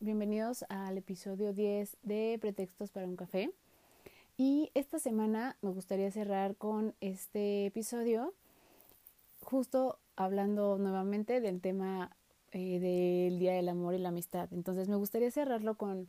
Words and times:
Bienvenidos 0.00 0.64
al 0.70 0.96
episodio 0.96 1.52
10 1.52 1.98
de 2.02 2.38
Pretextos 2.40 2.90
para 2.90 3.06
un 3.06 3.16
café. 3.16 3.50
Y 4.38 4.70
esta 4.72 4.98
semana 4.98 5.58
me 5.60 5.70
gustaría 5.70 6.10
cerrar 6.10 6.56
con 6.56 6.94
este 7.02 7.66
episodio, 7.66 8.32
justo 9.42 9.98
hablando 10.16 10.78
nuevamente 10.78 11.40
del 11.42 11.60
tema 11.60 12.16
eh, 12.52 12.78
del 12.78 13.38
Día 13.38 13.52
del 13.52 13.68
Amor 13.68 13.94
y 13.94 13.98
la 13.98 14.08
Amistad. 14.08 14.48
Entonces 14.52 14.88
me 14.88 14.96
gustaría 14.96 15.30
cerrarlo 15.30 15.74
con 15.74 16.08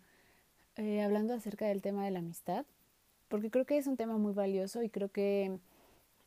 eh, 0.77 1.01
hablando 1.01 1.33
acerca 1.33 1.65
del 1.65 1.81
tema 1.81 2.05
de 2.05 2.11
la 2.11 2.19
amistad, 2.19 2.65
porque 3.27 3.51
creo 3.51 3.65
que 3.65 3.77
es 3.77 3.87
un 3.87 3.97
tema 3.97 4.17
muy 4.17 4.31
valioso 4.31 4.83
y 4.83 4.89
creo 4.89 5.09
que 5.09 5.59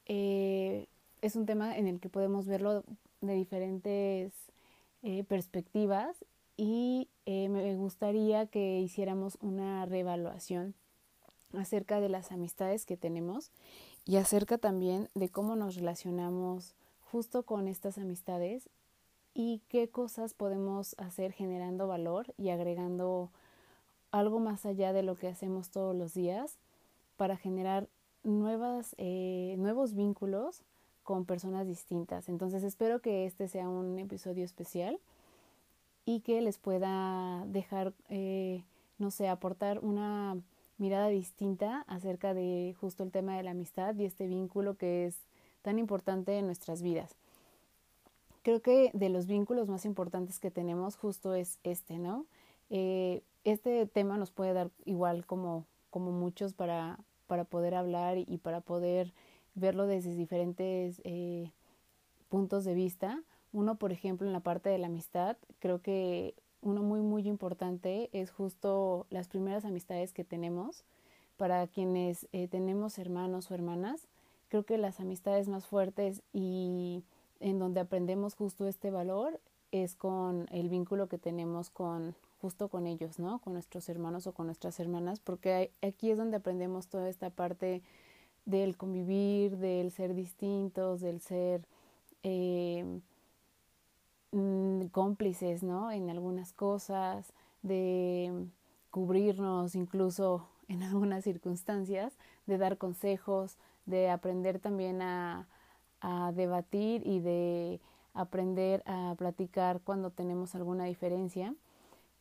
eh, 0.05 0.87
es 1.23 1.35
un 1.35 1.47
tema 1.47 1.79
en 1.79 1.87
el 1.87 1.99
que 1.99 2.11
podemos 2.11 2.47
verlo 2.47 2.85
de 3.23 3.35
diferentes 3.35 4.33
perspectivas 5.29 6.17
y 6.59 7.09
me 7.29 7.77
gustaría 7.77 8.47
que 8.47 8.81
hiciéramos 8.81 9.37
una 9.43 9.85
reevaluación 9.85 10.75
acerca 11.53 12.01
de 12.01 12.09
las 12.09 12.33
amistades 12.33 12.87
que 12.87 12.97
tenemos 12.97 13.51
y 14.05 14.17
acerca 14.17 14.57
también 14.57 15.11
de 15.15 15.29
cómo 15.29 15.55
nos 15.55 15.77
relacionamos 15.77 16.75
justo 17.11 17.43
con 17.43 17.69
estas 17.69 17.99
amistades 17.99 18.71
y 19.35 19.61
qué 19.69 19.89
cosas 19.89 20.35
podemos 20.35 20.95
hacer 20.99 21.33
generando 21.33 21.87
valor 21.87 22.35
y 22.39 22.49
agregando 22.49 23.31
algo 24.11 24.41
más 24.41 24.65
allá 24.65 24.93
de 24.93 25.03
lo 25.03 25.15
que 25.17 25.29
hacemos 25.29 25.71
todos 25.71 25.95
los 25.95 26.15
días 26.15 26.59
para 27.17 27.37
generar 27.37 27.89
nuevas, 28.23 28.95
eh, 28.99 29.55
nuevos 29.59 29.95
vínculos 29.95 30.63
con 31.03 31.25
personas 31.25 31.67
distintas. 31.67 32.29
Entonces 32.29 32.63
espero 32.63 33.01
que 33.01 33.27
este 33.27 33.49
sea 33.49 33.69
un 33.69 33.99
episodio 33.99 34.45
especial 34.45 34.99
y 36.09 36.21
que 36.21 36.41
les 36.41 36.57
pueda 36.57 37.45
dejar, 37.49 37.93
eh, 38.09 38.65
no 38.97 39.11
sé, 39.11 39.29
aportar 39.29 39.79
una 39.81 40.39
mirada 40.79 41.09
distinta 41.09 41.85
acerca 41.87 42.33
de 42.33 42.75
justo 42.81 43.03
el 43.03 43.11
tema 43.11 43.37
de 43.37 43.43
la 43.43 43.51
amistad 43.51 43.95
y 43.95 44.07
este 44.07 44.27
vínculo 44.27 44.79
que 44.79 45.05
es 45.05 45.19
tan 45.61 45.79
importante 45.79 46.39
en 46.39 46.47
nuestras 46.47 46.81
vidas. 46.81 47.15
Creo 48.41 48.63
que 48.63 48.91
de 48.95 49.11
los 49.11 49.27
vínculos 49.27 49.69
más 49.69 49.85
importantes 49.85 50.39
que 50.41 50.51
tenemos 50.51 50.97
justo 50.97 51.35
es 51.35 51.59
este, 51.63 51.99
¿no? 51.99 52.25
Eh, 52.71 53.23
este 53.45 53.85
tema 53.85 54.17
nos 54.17 54.31
puede 54.31 54.55
dar 54.55 54.71
igual 54.87 55.27
como, 55.27 55.67
como 55.91 56.11
muchos 56.11 56.55
para, 56.55 56.99
para 57.27 57.45
poder 57.45 57.75
hablar 57.75 58.17
y 58.17 58.39
para 58.39 58.63
poder 58.63 59.13
verlo 59.55 59.87
desde 59.87 60.15
diferentes 60.15 61.03
eh, 61.05 61.53
puntos 62.31 62.65
de 62.65 62.73
vista. 62.73 63.23
Uno, 63.53 63.77
por 63.77 63.93
ejemplo, 63.93 64.27
en 64.27 64.33
la 64.33 64.41
parte 64.41 64.69
de 64.69 64.79
la 64.79 64.89
amistad, 64.89 65.37
creo 65.59 65.81
que 65.81 66.35
uno 66.61 66.83
muy, 66.83 67.01
muy 67.01 67.27
importante 67.29 68.11
es 68.13 68.31
justo 68.31 69.07
las 69.11 69.29
primeras 69.29 69.65
amistades 69.65 70.13
que 70.13 70.25
tenemos. 70.25 70.85
Para 71.37 71.67
quienes 71.69 72.27
eh, 72.33 72.49
tenemos 72.49 72.99
hermanos 72.99 73.51
o 73.51 73.55
hermanas, 73.55 74.09
creo 74.49 74.65
que 74.65 74.77
las 74.77 74.99
amistades 75.01 75.49
más 75.49 75.67
fuertes 75.67 76.23
y 76.33 77.05
en 77.41 77.59
donde 77.59 77.81
aprendemos 77.81 78.35
justo 78.35 78.67
este 78.67 78.91
valor 78.91 79.41
es 79.71 79.95
con 79.95 80.47
el 80.51 80.69
vínculo 80.69 81.09
que 81.09 81.19
tenemos 81.19 81.71
con 81.71 82.17
justo 82.41 82.69
con 82.69 82.87
ellos, 82.87 83.19
¿no? 83.19 83.41
Con 83.41 83.53
nuestros 83.53 83.89
hermanos 83.89 84.27
o 84.27 84.33
con 84.33 84.47
nuestras 84.47 84.79
hermanas, 84.81 85.21
porque 85.21 85.73
aquí 85.83 86.11
es 86.11 86.19
donde 86.19 86.37
aprendemos 86.37 86.89
toda 86.89 87.09
esta 87.09 87.31
parte 87.31 87.83
del 88.47 88.77
convivir, 88.77 89.59
del 89.59 89.91
ser 89.91 90.15
distintos, 90.15 91.01
del 91.01 91.21
ser 91.21 91.67
eh, 92.23 93.01
Mm, 94.33 94.87
cómplices, 94.89 95.63
¿no? 95.63 95.91
En 95.91 96.11
algunas 96.11 96.53
cosas, 96.53 97.33
de 97.63 98.47
cubrirnos 98.91 99.75
incluso 99.75 100.47
en 100.69 100.83
algunas 100.83 101.25
circunstancias, 101.25 102.13
de 102.47 102.59
dar 102.59 102.77
consejos, 102.79 103.57
de 103.87 104.11
aprender 104.11 104.59
también 104.59 105.01
a, 105.03 105.49
a 106.01 106.33
debatir 106.33 107.07
y 107.07 107.21
de 107.21 107.81
aprender 108.15 108.83
a 108.87 109.15
platicar 109.17 109.81
cuando 109.83 110.11
tenemos 110.11 110.55
alguna 110.55 110.85
diferencia. 110.85 111.55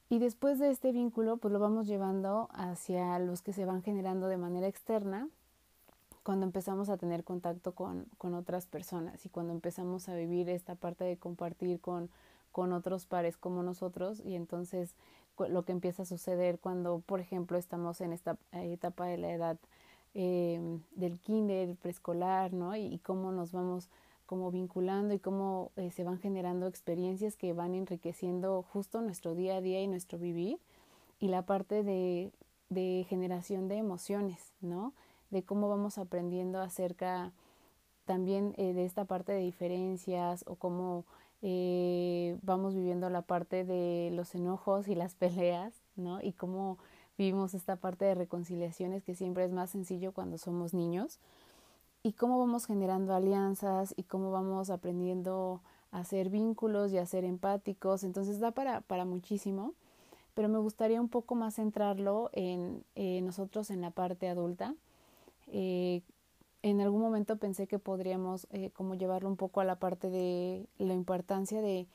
Y 0.09 0.19
después 0.19 0.59
de 0.59 0.69
este 0.69 0.93
vínculo, 0.93 1.37
pues 1.37 1.51
lo 1.51 1.59
vamos 1.59 1.87
llevando 1.87 2.47
hacia 2.53 3.19
los 3.19 3.41
que 3.41 3.51
se 3.51 3.65
van 3.65 3.83
generando 3.83 4.27
de 4.27 4.37
manera 4.37 4.67
externa, 4.67 5.27
cuando 6.27 6.45
empezamos 6.45 6.89
a 6.89 6.97
tener 6.97 7.23
contacto 7.23 7.73
con, 7.73 8.05
con, 8.17 8.33
otras 8.33 8.65
personas 8.65 9.25
y 9.25 9.29
cuando 9.29 9.53
empezamos 9.53 10.09
a 10.09 10.15
vivir 10.15 10.49
esta 10.49 10.75
parte 10.75 11.05
de 11.05 11.15
compartir 11.15 11.79
con, 11.79 12.09
con 12.51 12.73
otros 12.73 13.05
pares 13.05 13.37
como 13.37 13.63
nosotros 13.63 14.21
y 14.25 14.35
entonces 14.35 14.93
lo 15.47 15.63
que 15.63 15.71
empieza 15.71 16.03
a 16.03 16.05
suceder 16.05 16.59
cuando, 16.59 16.99
por 16.99 17.21
ejemplo, 17.21 17.57
estamos 17.57 18.01
en 18.01 18.11
esta 18.11 18.37
eh, 18.51 18.73
etapa 18.73 19.05
de 19.05 19.17
la 19.17 19.31
edad 19.31 19.57
eh, 20.15 20.59
del 20.97 21.17
kinder, 21.17 21.77
preescolar, 21.77 22.51
¿no? 22.51 22.75
Y, 22.75 22.99
cómo 23.05 23.31
nos 23.31 23.53
vamos 23.53 23.89
como 24.25 24.51
vinculando 24.51 25.13
y 25.13 25.19
cómo 25.19 25.71
eh, 25.77 25.91
se 25.91 26.03
van 26.03 26.19
generando 26.19 26.67
experiencias 26.67 27.37
que 27.37 27.53
van 27.53 27.73
enriqueciendo 27.73 28.63
justo 28.63 28.99
nuestro 28.99 29.33
día 29.33 29.55
a 29.55 29.61
día 29.61 29.81
y 29.81 29.87
nuestro 29.87 30.19
vivir 30.19 30.59
y 31.21 31.29
la 31.29 31.43
parte 31.43 31.83
de, 31.83 32.33
de 32.67 33.05
generación 33.07 33.69
de 33.69 33.77
emociones, 33.77 34.51
¿no? 34.59 34.91
De 35.29 35.43
cómo 35.43 35.69
vamos 35.69 35.97
aprendiendo 35.97 36.61
acerca 36.61 37.31
también 38.05 38.53
eh, 38.57 38.73
de 38.73 38.85
esta 38.85 39.05
parte 39.05 39.33
de 39.33 39.39
diferencias 39.39 40.43
o 40.47 40.55
cómo 40.55 41.05
eh, 41.41 42.37
vamos 42.41 42.73
viviendo 42.73 43.09
la 43.09 43.21
parte 43.21 43.63
de 43.63 44.09
los 44.13 44.33
enojos 44.33 44.87
y 44.87 44.95
las 44.95 45.13
peleas, 45.15 45.73
¿no? 45.95 46.21
Y 46.21 46.31
cómo 46.33 46.77
vivimos 47.17 47.53
esta 47.53 47.75
parte 47.75 48.05
de 48.05 48.15
reconciliaciones 48.15 49.03
que 49.03 49.15
siempre 49.15 49.43
es 49.45 49.51
más 49.51 49.71
sencillo 49.71 50.11
cuando 50.11 50.37
somos 50.37 50.73
niños 50.73 51.19
y 52.03 52.13
cómo 52.13 52.39
vamos 52.39 52.65
generando 52.65 53.13
alianzas 53.13 53.93
y 53.97 54.03
cómo 54.03 54.31
vamos 54.31 54.69
aprendiendo 54.69 55.61
a 55.91 55.99
hacer 55.99 56.29
vínculos 56.29 56.91
y 56.93 56.97
a 56.97 57.05
ser 57.05 57.23
empáticos. 57.23 58.03
Entonces 58.03 58.39
da 58.39 58.51
para, 58.51 58.81
para 58.81 59.03
muchísimo, 59.03 59.73
pero 60.33 60.47
me 60.47 60.59
gustaría 60.59 61.01
un 61.01 61.09
poco 61.09 61.35
más 61.35 61.55
centrarlo 61.55 62.29
en 62.33 62.83
eh, 62.95 63.21
nosotros 63.21 63.71
en 63.71 63.81
la 63.81 63.91
parte 63.91 64.29
adulta 64.29 64.75
eh, 65.47 66.01
en 66.63 66.81
algún 66.81 67.01
momento 67.01 67.37
pensé 67.37 67.67
que 67.67 67.79
podríamos 67.79 68.47
eh, 68.51 68.71
como 68.71 68.95
llevarlo 68.95 69.29
un 69.29 69.37
poco 69.37 69.61
a 69.61 69.65
la 69.65 69.77
parte 69.77 70.09
de 70.09 70.67
la 70.77 70.93
importancia 70.93 71.61
de, 71.61 71.87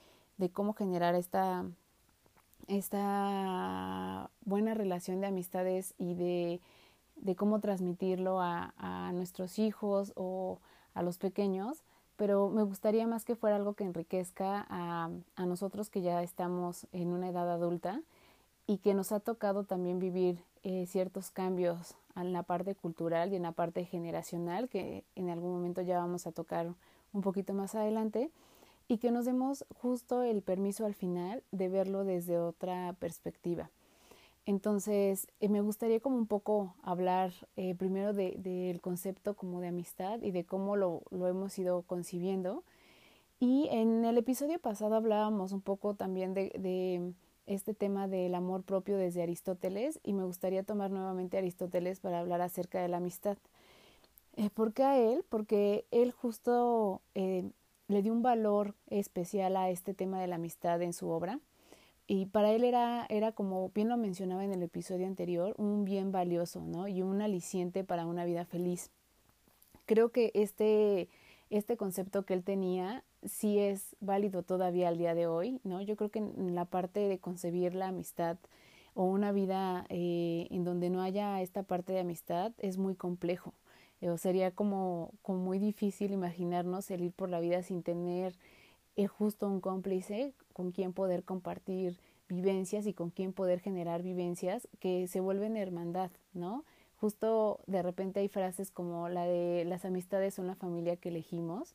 cómo 0.52 0.72
generar 0.72 1.14
esta, 1.14 1.64
esta 2.66 4.30
buena 4.44 4.74
relación 4.74 5.20
de 5.20 5.28
amistades 5.28 5.94
y 5.98 6.14
de, 6.14 6.60
de 7.16 7.36
cómo 7.36 7.60
transmitirlo 7.60 8.40
a, 8.40 8.74
a, 8.76 9.12
nuestros 9.12 9.60
hijos 9.60 10.12
o 10.16 10.58
a 10.94 11.02
los 11.02 11.18
pequeños, 11.18 11.84
pero 12.16 12.50
me 12.50 12.64
gustaría 12.64 13.06
más 13.06 13.24
que 13.24 13.36
fuera 13.36 13.56
algo 13.56 13.74
que 13.74 13.84
enriquezca 13.84 14.66
a, 14.68 15.10
a 15.36 15.46
nosotros 15.46 15.90
que 15.90 16.02
ya 16.02 16.22
estamos 16.22 16.88
en 16.92 17.12
una 17.12 17.28
edad 17.28 17.48
adulta 17.50 18.00
y 18.66 18.78
que 18.78 18.94
nos 18.94 19.12
ha 19.12 19.20
tocado 19.20 19.64
también 19.64 19.98
vivir 20.00 20.42
eh, 20.64 20.86
ciertos 20.86 21.30
cambios 21.30 21.96
en 22.14 22.32
la 22.32 22.42
parte 22.42 22.74
cultural 22.74 23.32
y 23.32 23.36
en 23.36 23.42
la 23.42 23.52
parte 23.52 23.84
generacional 23.84 24.68
que 24.68 25.04
en 25.16 25.28
algún 25.28 25.52
momento 25.52 25.82
ya 25.82 25.98
vamos 25.98 26.26
a 26.26 26.32
tocar 26.32 26.72
un 27.12 27.20
poquito 27.20 27.52
más 27.52 27.74
adelante 27.74 28.30
y 28.88 28.98
que 28.98 29.10
nos 29.10 29.24
demos 29.24 29.64
justo 29.80 30.22
el 30.22 30.42
permiso 30.42 30.86
al 30.86 30.94
final 30.94 31.42
de 31.50 31.68
verlo 31.68 32.04
desde 32.04 32.38
otra 32.38 32.94
perspectiva. 32.98 33.70
Entonces, 34.44 35.28
eh, 35.40 35.48
me 35.48 35.60
gustaría 35.60 36.00
como 36.00 36.16
un 36.16 36.26
poco 36.26 36.74
hablar 36.82 37.32
eh, 37.56 37.74
primero 37.74 38.12
del 38.12 38.42
de, 38.42 38.78
concepto 38.82 39.34
como 39.34 39.60
de 39.60 39.68
amistad 39.68 40.20
y 40.22 40.30
de 40.32 40.44
cómo 40.44 40.76
lo, 40.76 41.02
lo 41.10 41.28
hemos 41.28 41.56
ido 41.58 41.82
concibiendo. 41.82 42.64
Y 43.40 43.68
en 43.70 44.04
el 44.04 44.18
episodio 44.18 44.58
pasado 44.58 44.94
hablábamos 44.94 45.52
un 45.52 45.60
poco 45.60 45.94
también 45.94 46.34
de 46.34 47.14
este 47.46 47.74
tema 47.74 48.08
del 48.08 48.34
amor 48.34 48.62
propio 48.62 48.96
desde 48.96 49.22
Aristóteles 49.22 50.00
y 50.02 50.12
me 50.12 50.24
gustaría 50.24 50.62
tomar 50.62 50.90
nuevamente 50.90 51.38
Aristóteles 51.38 52.00
para 52.00 52.20
hablar 52.20 52.40
acerca 52.40 52.80
de 52.80 52.88
la 52.88 52.98
amistad. 52.98 53.36
Eh, 54.36 54.50
¿Por 54.50 54.72
qué 54.72 54.84
a 54.84 54.98
él? 54.98 55.24
Porque 55.28 55.84
él 55.90 56.12
justo 56.12 57.02
eh, 57.14 57.50
le 57.88 58.02
dio 58.02 58.12
un 58.12 58.22
valor 58.22 58.74
especial 58.88 59.56
a 59.56 59.70
este 59.70 59.94
tema 59.94 60.20
de 60.20 60.26
la 60.26 60.36
amistad 60.36 60.80
en 60.82 60.92
su 60.92 61.08
obra. 61.08 61.40
Y 62.06 62.26
para 62.26 62.52
él 62.52 62.64
era, 62.64 63.06
era, 63.08 63.32
como 63.32 63.70
bien 63.70 63.88
lo 63.88 63.96
mencionaba 63.96 64.44
en 64.44 64.52
el 64.52 64.62
episodio 64.62 65.06
anterior, 65.06 65.54
un 65.56 65.84
bien 65.84 66.12
valioso, 66.12 66.60
¿no? 66.60 66.88
Y 66.88 67.02
un 67.02 67.22
aliciente 67.22 67.84
para 67.84 68.06
una 68.06 68.24
vida 68.24 68.44
feliz. 68.44 68.90
Creo 69.86 70.10
que 70.10 70.30
este, 70.34 71.08
este 71.50 71.76
concepto 71.76 72.24
que 72.24 72.34
él 72.34 72.42
tenía 72.42 73.04
sí 73.24 73.58
es 73.58 73.96
válido 74.00 74.42
todavía 74.42 74.88
al 74.88 74.98
día 74.98 75.14
de 75.14 75.26
hoy, 75.26 75.60
¿no? 75.64 75.80
Yo 75.80 75.96
creo 75.96 76.10
que 76.10 76.18
en 76.20 76.54
la 76.54 76.64
parte 76.64 77.00
de 77.00 77.18
concebir 77.18 77.74
la 77.74 77.88
amistad 77.88 78.38
o 78.94 79.04
una 79.04 79.32
vida 79.32 79.86
eh, 79.88 80.48
en 80.50 80.64
donde 80.64 80.90
no 80.90 81.02
haya 81.02 81.40
esta 81.40 81.62
parte 81.62 81.92
de 81.92 82.00
amistad 82.00 82.52
es 82.58 82.78
muy 82.78 82.94
complejo. 82.94 83.54
Eh, 84.00 84.10
o 84.10 84.18
sería 84.18 84.50
como, 84.50 85.12
como 85.22 85.38
muy 85.38 85.58
difícil 85.58 86.12
imaginarnos 86.12 86.90
el 86.90 87.02
ir 87.02 87.12
por 87.12 87.28
la 87.28 87.40
vida 87.40 87.62
sin 87.62 87.82
tener 87.82 88.36
eh, 88.96 89.06
justo 89.06 89.48
un 89.48 89.60
cómplice 89.60 90.34
con 90.52 90.72
quien 90.72 90.92
poder 90.92 91.24
compartir 91.24 91.98
vivencias 92.28 92.86
y 92.86 92.92
con 92.94 93.10
quien 93.10 93.32
poder 93.32 93.60
generar 93.60 94.02
vivencias 94.02 94.68
que 94.80 95.06
se 95.06 95.20
vuelven 95.20 95.56
hermandad, 95.56 96.10
¿no? 96.34 96.64
Justo 96.96 97.60
de 97.66 97.82
repente 97.82 98.20
hay 98.20 98.28
frases 98.28 98.70
como 98.70 99.08
la 99.08 99.24
de 99.24 99.64
las 99.64 99.84
amistades 99.84 100.34
son 100.34 100.46
la 100.46 100.54
familia 100.54 100.96
que 100.96 101.08
elegimos, 101.08 101.74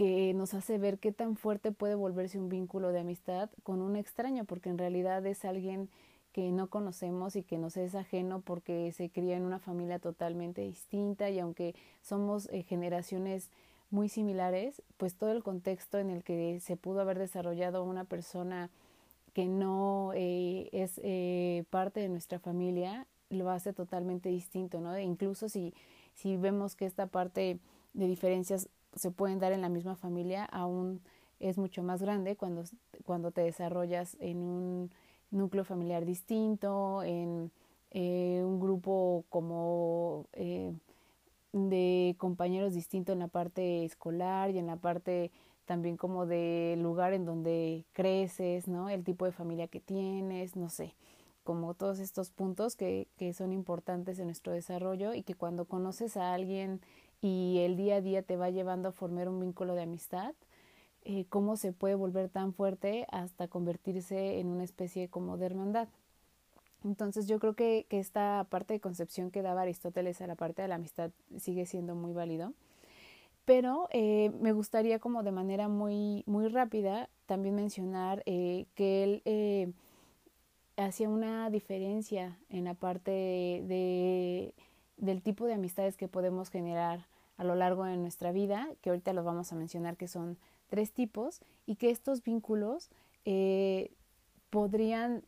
que 0.00 0.32
nos 0.32 0.54
hace 0.54 0.78
ver 0.78 0.98
qué 0.98 1.12
tan 1.12 1.36
fuerte 1.36 1.72
puede 1.72 1.94
volverse 1.94 2.38
un 2.38 2.48
vínculo 2.48 2.90
de 2.90 3.00
amistad 3.00 3.50
con 3.62 3.82
un 3.82 3.96
extraño, 3.96 4.46
porque 4.46 4.70
en 4.70 4.78
realidad 4.78 5.26
es 5.26 5.44
alguien 5.44 5.90
que 6.32 6.52
no 6.52 6.70
conocemos 6.70 7.36
y 7.36 7.42
que 7.42 7.58
nos 7.58 7.76
es 7.76 7.94
ajeno 7.94 8.40
porque 8.40 8.92
se 8.92 9.10
cría 9.10 9.36
en 9.36 9.42
una 9.42 9.58
familia 9.58 9.98
totalmente 9.98 10.62
distinta 10.62 11.28
y 11.28 11.38
aunque 11.38 11.74
somos 12.00 12.48
eh, 12.50 12.62
generaciones 12.62 13.50
muy 13.90 14.08
similares, 14.08 14.80
pues 14.96 15.16
todo 15.16 15.32
el 15.32 15.42
contexto 15.42 15.98
en 15.98 16.08
el 16.08 16.24
que 16.24 16.60
se 16.60 16.78
pudo 16.78 17.02
haber 17.02 17.18
desarrollado 17.18 17.84
una 17.84 18.04
persona 18.04 18.70
que 19.34 19.48
no 19.48 20.12
eh, 20.14 20.70
es 20.72 20.98
eh, 21.04 21.64
parte 21.68 22.00
de 22.00 22.08
nuestra 22.08 22.38
familia 22.38 23.06
lo 23.28 23.50
hace 23.50 23.74
totalmente 23.74 24.30
distinto, 24.30 24.80
¿no? 24.80 24.96
E 24.96 25.02
incluso 25.02 25.50
si, 25.50 25.74
si 26.14 26.38
vemos 26.38 26.74
que 26.74 26.86
esta 26.86 27.06
parte 27.06 27.58
de 27.92 28.06
diferencias 28.06 28.70
se 28.94 29.10
pueden 29.10 29.38
dar 29.38 29.52
en 29.52 29.60
la 29.60 29.68
misma 29.68 29.96
familia, 29.96 30.44
aún 30.44 31.00
es 31.38 31.58
mucho 31.58 31.82
más 31.82 32.02
grande 32.02 32.36
cuando, 32.36 32.64
cuando 33.04 33.30
te 33.30 33.40
desarrollas 33.40 34.16
en 34.20 34.38
un 34.38 34.90
núcleo 35.30 35.64
familiar 35.64 36.04
distinto, 36.04 37.02
en 37.02 37.50
eh, 37.92 38.42
un 38.44 38.60
grupo 38.60 39.24
como 39.30 40.26
eh, 40.32 40.72
de 41.52 42.14
compañeros 42.18 42.74
distintos 42.74 43.14
en 43.14 43.20
la 43.20 43.28
parte 43.28 43.84
escolar 43.84 44.50
y 44.50 44.58
en 44.58 44.66
la 44.66 44.76
parte 44.76 45.30
también 45.64 45.96
como 45.96 46.26
de 46.26 46.76
lugar 46.78 47.12
en 47.12 47.24
donde 47.24 47.84
creces, 47.92 48.68
¿no? 48.68 48.88
El 48.88 49.04
tipo 49.04 49.24
de 49.24 49.32
familia 49.32 49.68
que 49.68 49.80
tienes, 49.80 50.56
no 50.56 50.68
sé, 50.68 50.94
como 51.44 51.74
todos 51.74 52.00
estos 52.00 52.30
puntos 52.30 52.76
que, 52.76 53.08
que 53.16 53.32
son 53.32 53.52
importantes 53.52 54.18
en 54.18 54.26
nuestro 54.26 54.52
desarrollo 54.52 55.14
y 55.14 55.22
que 55.22 55.34
cuando 55.34 55.64
conoces 55.66 56.16
a 56.16 56.34
alguien 56.34 56.80
y 57.20 57.58
el 57.60 57.76
día 57.76 57.96
a 57.96 58.00
día 58.00 58.22
te 58.22 58.36
va 58.36 58.50
llevando 58.50 58.88
a 58.88 58.92
formar 58.92 59.28
un 59.28 59.40
vínculo 59.40 59.74
de 59.74 59.82
amistad, 59.82 60.34
eh, 61.04 61.24
cómo 61.28 61.56
se 61.56 61.72
puede 61.72 61.94
volver 61.94 62.28
tan 62.28 62.52
fuerte 62.52 63.06
hasta 63.10 63.48
convertirse 63.48 64.38
en 64.38 64.48
una 64.48 64.64
especie 64.64 65.08
como 65.08 65.36
de 65.38 65.46
hermandad. 65.46 65.88
Entonces 66.84 67.26
yo 67.26 67.38
creo 67.38 67.54
que, 67.54 67.86
que, 67.88 67.98
esta 67.98 68.46
parte 68.48 68.74
de 68.74 68.80
concepción 68.80 69.30
que 69.30 69.42
daba 69.42 69.62
Aristóteles 69.62 70.20
a 70.20 70.26
la 70.26 70.34
parte 70.34 70.62
de 70.62 70.68
la 70.68 70.76
amistad 70.76 71.10
sigue 71.38 71.66
siendo 71.66 71.94
muy 71.94 72.12
válido. 72.12 72.54
Pero 73.44 73.88
eh, 73.90 74.30
me 74.40 74.52
gustaría 74.52 74.98
como 74.98 75.22
de 75.22 75.32
manera 75.32 75.68
muy, 75.68 76.22
muy 76.26 76.48
rápida 76.48 77.08
también 77.26 77.54
mencionar 77.54 78.22
eh, 78.26 78.66
que 78.74 79.02
él 79.02 79.74
hacía 80.76 81.08
una 81.08 81.50
diferencia 81.50 82.38
en 82.48 82.64
la 82.64 82.74
parte 82.74 83.10
de, 83.10 84.54
del 84.96 85.22
tipo 85.22 85.46
de 85.46 85.54
amistades 85.54 85.96
que 85.96 86.08
podemos 86.08 86.50
generar 86.50 87.06
a 87.40 87.44
lo 87.44 87.54
largo 87.54 87.84
de 87.84 87.96
nuestra 87.96 88.32
vida, 88.32 88.68
que 88.82 88.90
ahorita 88.90 89.14
los 89.14 89.24
vamos 89.24 89.50
a 89.50 89.56
mencionar 89.56 89.96
que 89.96 90.08
son 90.08 90.36
tres 90.68 90.92
tipos 90.92 91.40
y 91.64 91.76
que 91.76 91.88
estos 91.88 92.22
vínculos 92.22 92.90
eh, 93.24 93.92
podrían 94.50 95.24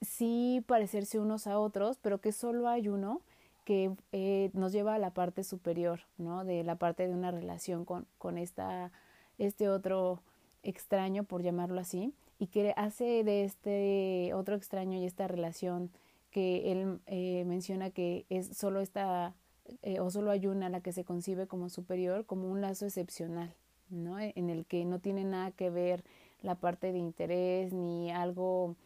sí 0.00 0.64
parecerse 0.66 1.18
unos 1.18 1.46
a 1.46 1.58
otros, 1.58 1.98
pero 1.98 2.18
que 2.18 2.32
solo 2.32 2.66
hay 2.66 2.88
uno 2.88 3.20
que 3.66 3.94
eh, 4.12 4.52
nos 4.54 4.72
lleva 4.72 4.94
a 4.94 4.98
la 4.98 5.10
parte 5.10 5.44
superior, 5.44 6.00
¿no? 6.16 6.46
De 6.46 6.64
la 6.64 6.76
parte 6.76 7.06
de 7.06 7.12
una 7.12 7.30
relación 7.30 7.84
con, 7.84 8.06
con 8.16 8.38
esta, 8.38 8.90
este 9.36 9.68
otro 9.68 10.22
extraño, 10.62 11.24
por 11.24 11.42
llamarlo 11.42 11.78
así, 11.78 12.14
y 12.38 12.46
que 12.46 12.72
hace 12.78 13.22
de 13.22 13.44
este 13.44 14.32
otro 14.32 14.56
extraño 14.56 14.98
y 14.98 15.04
esta 15.04 15.28
relación 15.28 15.90
que 16.30 16.72
él 16.72 17.00
eh, 17.04 17.44
menciona 17.44 17.90
que 17.90 18.24
es 18.30 18.56
solo 18.56 18.80
esta, 18.80 19.34
o 20.00 20.10
solo 20.10 20.30
hay 20.30 20.46
una 20.46 20.68
la 20.68 20.80
que 20.80 20.92
se 20.92 21.04
concibe 21.04 21.46
como 21.46 21.68
superior, 21.68 22.26
como 22.26 22.50
un 22.50 22.60
lazo 22.60 22.86
excepcional, 22.86 23.54
¿no? 23.90 24.18
E, 24.18 24.32
en 24.36 24.50
el 24.50 24.66
que 24.66 24.84
no 24.84 24.98
tiene 24.98 25.24
nada 25.24 25.50
que 25.50 25.70
ver 25.70 26.04
la 26.42 26.54
parte 26.54 26.92
de 26.92 26.98
interés 26.98 27.72
ni 27.72 28.10
algo, 28.10 28.76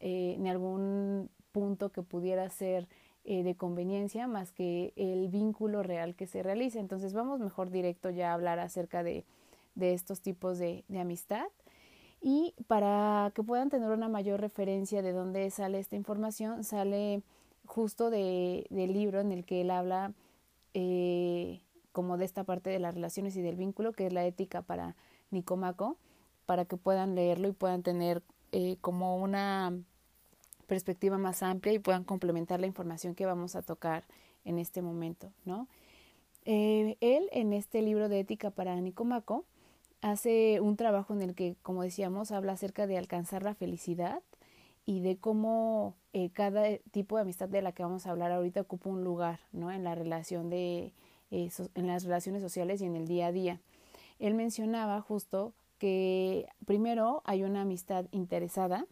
eh, 0.00 0.36
ni 0.38 0.48
algún 0.48 1.28
punto 1.52 1.90
que 1.90 2.02
pudiera 2.02 2.48
ser 2.50 2.86
eh, 3.24 3.42
de 3.42 3.56
conveniencia 3.56 4.26
más 4.26 4.52
que 4.52 4.92
el 4.96 5.28
vínculo 5.28 5.82
real 5.82 6.14
que 6.14 6.26
se 6.26 6.42
realiza. 6.42 6.78
Entonces 6.80 7.12
vamos 7.12 7.40
mejor 7.40 7.70
directo 7.70 8.10
ya 8.10 8.30
a 8.30 8.34
hablar 8.34 8.58
acerca 8.60 9.02
de, 9.02 9.24
de 9.74 9.94
estos 9.94 10.20
tipos 10.20 10.58
de, 10.58 10.84
de 10.88 11.00
amistad. 11.00 11.46
Y 12.20 12.54
para 12.66 13.30
que 13.34 13.42
puedan 13.42 13.68
tener 13.68 13.90
una 13.90 14.08
mayor 14.08 14.40
referencia 14.40 15.02
de 15.02 15.12
dónde 15.12 15.50
sale 15.50 15.78
esta 15.78 15.96
información, 15.96 16.64
sale 16.64 17.22
justo 17.66 18.10
de, 18.10 18.66
del 18.70 18.92
libro 18.92 19.20
en 19.20 19.30
el 19.30 19.44
que 19.44 19.60
él 19.60 19.70
habla 19.70 20.12
eh, 20.74 21.60
como 21.92 22.16
de 22.16 22.24
esta 22.24 22.44
parte 22.44 22.70
de 22.70 22.78
las 22.78 22.94
relaciones 22.94 23.36
y 23.36 23.42
del 23.42 23.56
vínculo, 23.56 23.92
que 23.92 24.06
es 24.06 24.12
la 24.12 24.24
ética 24.24 24.62
para 24.62 24.96
Nicomaco, 25.30 25.96
para 26.46 26.64
que 26.64 26.76
puedan 26.76 27.14
leerlo 27.14 27.48
y 27.48 27.52
puedan 27.52 27.82
tener 27.82 28.22
eh, 28.52 28.76
como 28.80 29.16
una 29.16 29.76
perspectiva 30.66 31.18
más 31.18 31.42
amplia 31.42 31.72
y 31.72 31.78
puedan 31.78 32.04
complementar 32.04 32.60
la 32.60 32.66
información 32.66 33.14
que 33.14 33.26
vamos 33.26 33.56
a 33.56 33.62
tocar 33.62 34.04
en 34.44 34.58
este 34.58 34.82
momento, 34.82 35.32
¿no? 35.44 35.68
Eh, 36.44 36.96
él 37.00 37.28
en 37.32 37.52
este 37.52 37.82
libro 37.82 38.08
de 38.08 38.20
ética 38.20 38.50
para 38.50 38.80
Nicomaco 38.80 39.44
hace 40.00 40.60
un 40.60 40.76
trabajo 40.76 41.12
en 41.12 41.22
el 41.22 41.34
que, 41.34 41.56
como 41.62 41.82
decíamos, 41.82 42.30
habla 42.30 42.52
acerca 42.52 42.86
de 42.86 42.96
alcanzar 42.96 43.42
la 43.42 43.54
felicidad 43.54 44.22
y 44.88 45.00
de 45.00 45.18
cómo 45.18 45.96
eh, 46.14 46.30
cada 46.30 46.64
tipo 46.92 47.16
de 47.16 47.22
amistad 47.22 47.46
de 47.46 47.60
la 47.60 47.72
que 47.72 47.82
vamos 47.82 48.06
a 48.06 48.10
hablar 48.10 48.32
ahorita 48.32 48.62
ocupa 48.62 48.88
un 48.88 49.04
lugar, 49.04 49.38
¿no? 49.52 49.70
En 49.70 49.84
la 49.84 49.94
relación 49.94 50.48
de 50.48 50.94
eh, 51.30 51.50
en 51.74 51.86
las 51.86 52.04
relaciones 52.04 52.40
sociales 52.40 52.80
y 52.80 52.86
en 52.86 52.96
el 52.96 53.06
día 53.06 53.26
a 53.26 53.32
día. 53.32 53.60
Él 54.18 54.32
mencionaba 54.32 55.02
justo 55.02 55.52
que 55.76 56.46
primero 56.64 57.20
hay 57.26 57.44
una 57.44 57.60
amistad 57.60 58.06
interesada, 58.12 58.86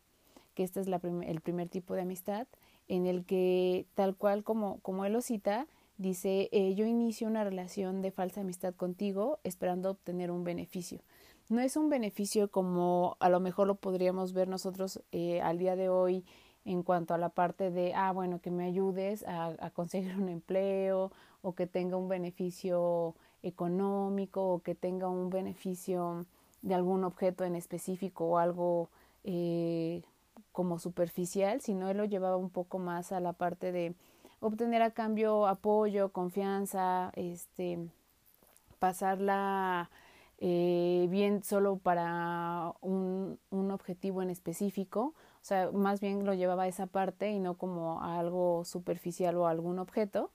que 0.55 0.65
este 0.65 0.81
es 0.81 0.87
la 0.87 1.00
el 1.26 1.41
primer 1.41 1.71
tipo 1.71 1.95
de 1.95 2.03
amistad, 2.03 2.47
en 2.88 3.07
el 3.07 3.25
que 3.25 3.87
tal 3.95 4.17
cual 4.17 4.45
como, 4.45 4.81
como 4.81 5.07
él 5.07 5.15
lo 5.15 5.23
cita, 5.23 5.67
dice, 5.97 6.50
eh, 6.53 6.75
yo 6.75 6.85
inicio 6.85 7.26
una 7.26 7.43
relación 7.43 8.03
de 8.03 8.11
falsa 8.11 8.43
amistad 8.43 8.75
contigo 8.75 9.38
esperando 9.45 9.93
obtener 9.93 10.31
un 10.31 10.45
beneficio. 10.45 11.00
No 11.49 11.61
es 11.61 11.76
un 11.76 11.88
beneficio 11.88 12.50
como 12.50 13.17
a 13.21 13.29
lo 13.29 13.38
mejor 13.38 13.69
lo 13.69 13.76
podríamos 13.76 14.33
ver 14.33 14.49
nosotros 14.49 15.00
eh, 15.12 15.41
al 15.41 15.59
día 15.59 15.76
de 15.76 15.88
hoy 15.88 16.25
en 16.65 16.83
cuanto 16.83 17.15
a 17.15 17.19
la 17.19 17.29
parte 17.29 17.71
de, 17.71 17.95
ah, 17.95 18.11
bueno, 18.11 18.41
que 18.41 18.50
me 18.50 18.65
ayudes 18.65 19.25
a, 19.29 19.71
conseguir 19.71 20.17
un 20.19 20.29
empleo 20.29 21.12
o 21.43 21.55
que 21.55 21.69
tenga 21.69 21.97
un 21.97 22.09
beneficio 22.09 23.15
económico 23.45 24.45
o 24.49 24.59
que 24.61 24.75
tenga 24.75 25.09
un 25.09 25.31
beneficio 25.31 26.26
de 26.62 26.75
algún 26.75 27.05
objeto 27.05 27.45
en 27.45 27.55
específico 27.55 28.25
o 28.25 28.38
algo 28.38 28.91
eh, 29.23 30.03
como 30.50 30.81
superficial, 30.81 31.61
sino 31.61 31.88
él 31.88 31.99
lo 31.99 32.05
llevaba 32.05 32.37
un 32.37 32.50
poco 32.50 32.81
más 32.81 33.12
a 33.12 33.21
la 33.21 33.33
parte 33.33 33.71
de 33.71 33.95
obtener 34.41 34.83
a 34.83 34.91
cambio 34.91 35.47
apoyo, 35.47 36.11
confianza, 36.11 37.12
este, 37.15 37.79
pasarla 38.81 39.91
eh, 40.38 41.07
bien 41.11 41.43
solo 41.43 41.78
para 41.78 42.73
un, 42.81 43.38
un 43.50 43.71
objetivo 43.71 44.23
en 44.23 44.31
específico, 44.31 45.14
o 45.40 45.45
sea, 45.45 45.71
más 45.73 46.00
bien 46.00 46.25
lo 46.25 46.35
llevaba 46.35 46.64
a 46.64 46.69
esa 46.69 46.87
parte 46.87 47.31
y 47.31 47.38
no 47.38 47.55
como 47.55 48.02
a 48.02 48.19
algo 48.19 48.64
superficial 48.64 49.37
o 49.37 49.47
algún 49.47 49.78
objeto 49.78 50.31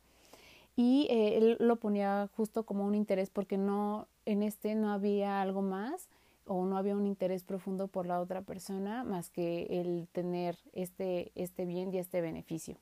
y 0.76 1.08
eh, 1.10 1.38
él 1.38 1.58
lo 1.60 1.78
ponía 1.78 2.30
justo 2.36 2.64
como 2.64 2.86
un 2.86 2.96
interés 2.96 3.30
porque 3.30 3.58
no 3.58 4.08
en 4.26 4.44
este 4.44 4.76
no 4.76 4.92
había 4.92 5.42
algo 5.42 5.62
más 5.62 6.08
o 6.46 6.66
no 6.66 6.78
había 6.78 6.96
un 6.96 7.08
interés 7.08 7.44
profundo 7.44 7.88
por 7.88 8.06
la 8.06 8.20
otra 8.20 8.42
persona 8.42 9.04
más 9.04 9.30
que 9.30 9.68
el 9.82 10.08
tener 10.12 10.58
este, 10.74 11.32
este 11.36 11.66
bien 11.66 11.94
y 11.94 11.98
este 11.98 12.22
beneficio. 12.22 12.78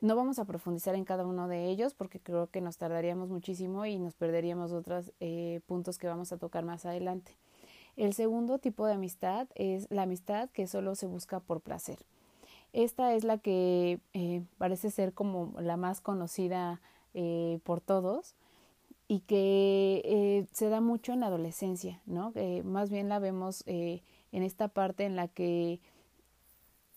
No 0.00 0.16
vamos 0.16 0.38
a 0.38 0.46
profundizar 0.46 0.94
en 0.94 1.04
cada 1.04 1.26
uno 1.26 1.46
de 1.46 1.66
ellos 1.66 1.92
porque 1.92 2.20
creo 2.20 2.46
que 2.46 2.62
nos 2.62 2.78
tardaríamos 2.78 3.28
muchísimo 3.28 3.84
y 3.84 3.98
nos 3.98 4.14
perderíamos 4.14 4.72
otros 4.72 5.12
eh, 5.20 5.60
puntos 5.66 5.98
que 5.98 6.06
vamos 6.06 6.32
a 6.32 6.38
tocar 6.38 6.64
más 6.64 6.86
adelante. 6.86 7.36
El 7.96 8.14
segundo 8.14 8.58
tipo 8.58 8.86
de 8.86 8.94
amistad 8.94 9.48
es 9.56 9.90
la 9.90 10.02
amistad 10.02 10.48
que 10.50 10.66
solo 10.66 10.94
se 10.94 11.06
busca 11.06 11.40
por 11.40 11.60
placer. 11.60 11.98
Esta 12.72 13.12
es 13.14 13.24
la 13.24 13.36
que 13.36 14.00
eh, 14.14 14.42
parece 14.56 14.90
ser 14.90 15.12
como 15.12 15.52
la 15.60 15.76
más 15.76 16.00
conocida 16.00 16.80
eh, 17.12 17.58
por 17.64 17.82
todos 17.82 18.34
y 19.06 19.20
que 19.20 20.46
se 20.52 20.68
da 20.70 20.80
mucho 20.80 21.12
en 21.12 21.20
la 21.20 21.26
adolescencia, 21.26 22.00
¿no? 22.06 22.32
más 22.62 22.90
bien 22.90 23.08
la 23.08 23.18
vemos 23.18 23.64
en 23.66 24.02
esta 24.30 24.68
parte 24.68 25.04
en 25.04 25.16
la 25.16 25.26
que 25.26 25.80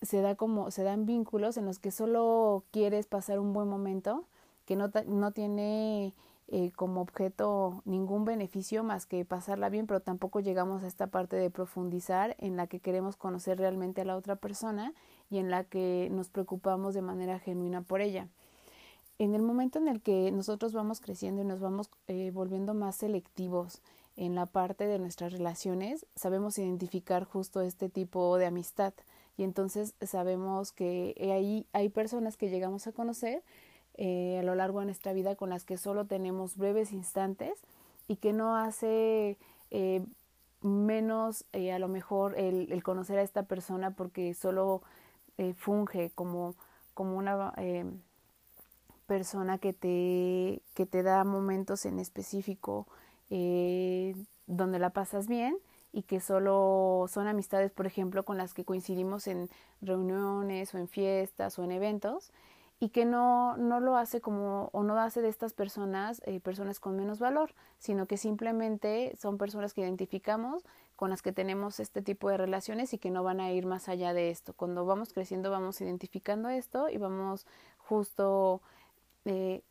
se 0.04 0.20
da 0.20 0.34
como 0.34 0.70
se 0.70 0.82
dan 0.82 1.06
vínculos 1.06 1.56
en 1.56 1.66
los 1.66 1.78
que 1.78 1.90
solo 1.90 2.64
quieres 2.70 3.06
pasar 3.06 3.38
un 3.38 3.52
buen 3.52 3.68
momento 3.68 4.24
que 4.64 4.76
no, 4.76 4.90
no 5.06 5.32
tiene 5.32 6.14
eh, 6.48 6.72
como 6.72 7.00
objeto 7.00 7.82
ningún 7.86 8.24
beneficio 8.24 8.84
más 8.84 9.06
que 9.06 9.24
pasarla 9.24 9.70
bien, 9.70 9.86
pero 9.86 10.00
tampoco 10.00 10.40
llegamos 10.40 10.82
a 10.82 10.86
esta 10.86 11.06
parte 11.06 11.36
de 11.36 11.50
profundizar 11.50 12.36
en 12.38 12.56
la 12.56 12.66
que 12.66 12.80
queremos 12.80 13.16
conocer 13.16 13.58
realmente 13.58 14.02
a 14.02 14.04
la 14.04 14.16
otra 14.16 14.36
persona 14.36 14.92
y 15.30 15.38
en 15.38 15.50
la 15.50 15.64
que 15.64 16.08
nos 16.12 16.28
preocupamos 16.28 16.94
de 16.94 17.02
manera 17.02 17.38
genuina 17.38 17.82
por 17.82 18.02
ella. 18.02 18.28
En 19.18 19.34
el 19.34 19.42
momento 19.42 19.78
en 19.78 19.88
el 19.88 20.02
que 20.02 20.30
nosotros 20.32 20.72
vamos 20.74 21.00
creciendo 21.00 21.40
y 21.40 21.44
nos 21.44 21.60
vamos 21.60 21.88
eh, 22.08 22.30
volviendo 22.32 22.74
más 22.74 22.96
selectivos 22.96 23.80
en 24.16 24.34
la 24.34 24.46
parte 24.46 24.86
de 24.86 24.98
nuestras 24.98 25.32
relaciones, 25.32 26.06
sabemos 26.14 26.58
identificar 26.58 27.24
justo 27.24 27.62
este 27.62 27.88
tipo 27.88 28.36
de 28.36 28.46
amistad 28.46 28.92
y 29.36 29.42
entonces 29.42 29.94
sabemos 30.00 30.72
que 30.72 31.64
hay 31.72 31.88
personas 31.88 32.36
que 32.36 32.50
llegamos 32.50 32.86
a 32.86 32.92
conocer 32.92 33.42
eh, 33.96 34.38
a 34.40 34.42
lo 34.42 34.56
largo 34.56 34.80
de 34.80 34.86
nuestra 34.86 35.12
vida 35.12 35.36
con 35.36 35.50
las 35.50 35.64
que 35.64 35.76
solo 35.76 36.04
tenemos 36.04 36.56
breves 36.56 36.92
instantes 36.92 37.52
y 38.08 38.16
que 38.16 38.32
no 38.32 38.56
hace 38.56 39.38
eh, 39.70 40.04
menos 40.62 41.44
eh, 41.52 41.72
a 41.72 41.78
lo 41.78 41.86
mejor 41.86 42.36
el, 42.36 42.72
el, 42.72 42.82
conocer 42.82 43.18
a 43.18 43.22
esta 43.22 43.44
persona 43.44 43.92
porque 43.92 44.34
solo 44.34 44.82
funge 45.56 46.10
como, 46.14 46.54
como 46.94 47.16
una 47.16 47.52
persona 49.06 49.58
que 49.58 49.72
te, 49.72 50.62
que 50.74 50.86
te 50.86 51.02
da 51.02 51.24
momentos 51.24 51.86
en 51.86 51.98
específico 51.98 52.86
donde 54.46 54.78
la 54.78 54.90
pasas 54.90 55.26
bien 55.26 55.56
y 55.94 56.02
que 56.02 56.18
solo 56.18 57.06
son 57.08 57.28
amistades, 57.28 57.70
por 57.70 57.86
ejemplo, 57.86 58.24
con 58.24 58.36
las 58.36 58.52
que 58.52 58.64
coincidimos 58.64 59.28
en 59.28 59.48
reuniones 59.80 60.74
o 60.74 60.78
en 60.78 60.88
fiestas 60.88 61.56
o 61.58 61.62
en 61.62 61.70
eventos 61.70 62.32
y 62.80 62.88
que 62.88 63.04
no, 63.04 63.56
no 63.56 63.78
lo 63.78 63.96
hace 63.96 64.20
como 64.20 64.70
o 64.72 64.82
no 64.82 64.98
hace 64.98 65.22
de 65.22 65.28
estas 65.28 65.52
personas 65.52 66.20
eh, 66.26 66.40
personas 66.40 66.80
con 66.80 66.96
menos 66.96 67.20
valor, 67.20 67.54
sino 67.78 68.06
que 68.06 68.16
simplemente 68.16 69.16
son 69.20 69.38
personas 69.38 69.72
que 69.72 69.82
identificamos 69.82 70.64
con 70.96 71.10
las 71.10 71.22
que 71.22 71.32
tenemos 71.32 71.78
este 71.78 72.02
tipo 72.02 72.28
de 72.28 72.38
relaciones 72.38 72.92
y 72.92 72.98
que 72.98 73.10
no 73.10 73.22
van 73.22 73.40
a 73.40 73.52
ir 73.52 73.64
más 73.64 73.88
allá 73.88 74.12
de 74.14 74.30
esto. 74.30 74.52
Cuando 74.52 74.84
vamos 74.86 75.12
creciendo 75.12 75.52
vamos 75.52 75.80
identificando 75.80 76.48
esto 76.48 76.88
y 76.88 76.98
vamos 76.98 77.46
justo 77.78 78.62
eh, 79.26 79.62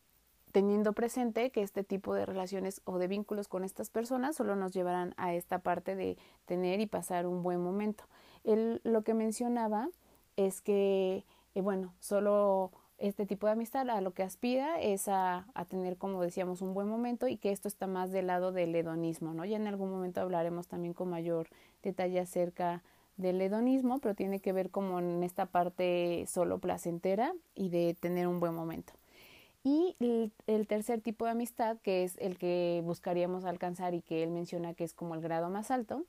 teniendo 0.54 0.94
presente 0.94 1.50
que 1.50 1.64
este 1.64 1.84
tipo 1.84 2.14
de 2.14 2.28
relaciones 2.28 2.82
o 2.86 3.00
de 3.00 3.08
vínculos 3.08 3.48
con 3.48 3.64
estas 3.64 3.90
personas 3.90 4.36
solo 4.36 4.56
nos 4.56 4.72
llevarán 4.72 5.16
a 5.18 5.34
esta 5.34 5.60
parte 5.60 5.96
de 5.96 6.16
tener 6.46 6.80
y 6.80 6.86
pasar 6.86 7.26
un 7.26 7.42
buen 7.42 7.60
momento. 7.60 8.06
Él 8.44 8.80
lo 8.84 9.04
que 9.04 9.16
mencionaba 9.16 9.90
es 10.38 10.62
que, 10.62 11.26
eh, 11.56 11.62
bueno, 11.62 11.96
solo 12.00 12.72
este 13.00 13.26
tipo 13.26 13.48
de 13.48 13.54
amistad 13.54 13.90
a 13.90 14.00
lo 14.00 14.14
que 14.14 14.22
aspira 14.22 14.80
es 14.80 15.08
a, 15.08 15.48
a, 15.56 15.66
tener, 15.66 15.98
como 15.98 16.22
decíamos, 16.22 16.62
un 16.62 16.76
buen 16.76 16.88
momento 16.88 17.28
y 17.28 17.38
que 17.38 17.52
esto 17.52 17.68
está 17.68 17.88
más 17.88 18.12
del 18.12 18.28
lado 18.28 18.52
del 18.52 18.76
hedonismo, 18.76 19.34
¿no? 19.34 19.46
Ya 19.46 19.58
en 19.58 19.68
algún 19.68 19.90
momento 19.90 20.22
hablaremos 20.22 20.68
también 20.68 20.94
con 20.94 21.10
mayor 21.10 21.48
detalle 21.82 22.20
acerca 22.20 22.84
del 23.18 23.42
hedonismo, 23.42 23.98
pero 23.98 24.14
tiene 24.14 24.40
que 24.40 24.54
ver 24.54 24.70
como 24.70 25.00
en 25.00 25.24
esta 25.24 25.48
parte 25.48 26.26
solo 26.28 26.60
placentera 26.60 27.34
y 27.56 27.70
de 27.70 27.96
tener 28.00 28.28
un 28.28 28.40
buen 28.40 28.54
momento. 28.54 28.94
Y 29.64 29.96
el, 30.46 30.68
tercer 30.68 31.00
tipo 31.00 31.24
de 31.26 31.32
amistad, 31.32 31.78
que 31.80 32.04
es 32.04 32.18
el 32.18 32.38
que 32.38 32.82
buscaríamos 32.84 33.46
alcanzar 33.46 33.94
y 33.94 34.02
que 34.02 34.22
él 34.22 34.30
menciona 34.30 34.74
que 34.74 34.84
es 34.84 34.94
como 34.94 35.16
el 35.16 35.22
grado 35.22 35.50
más 35.50 35.72
alto, 35.72 36.04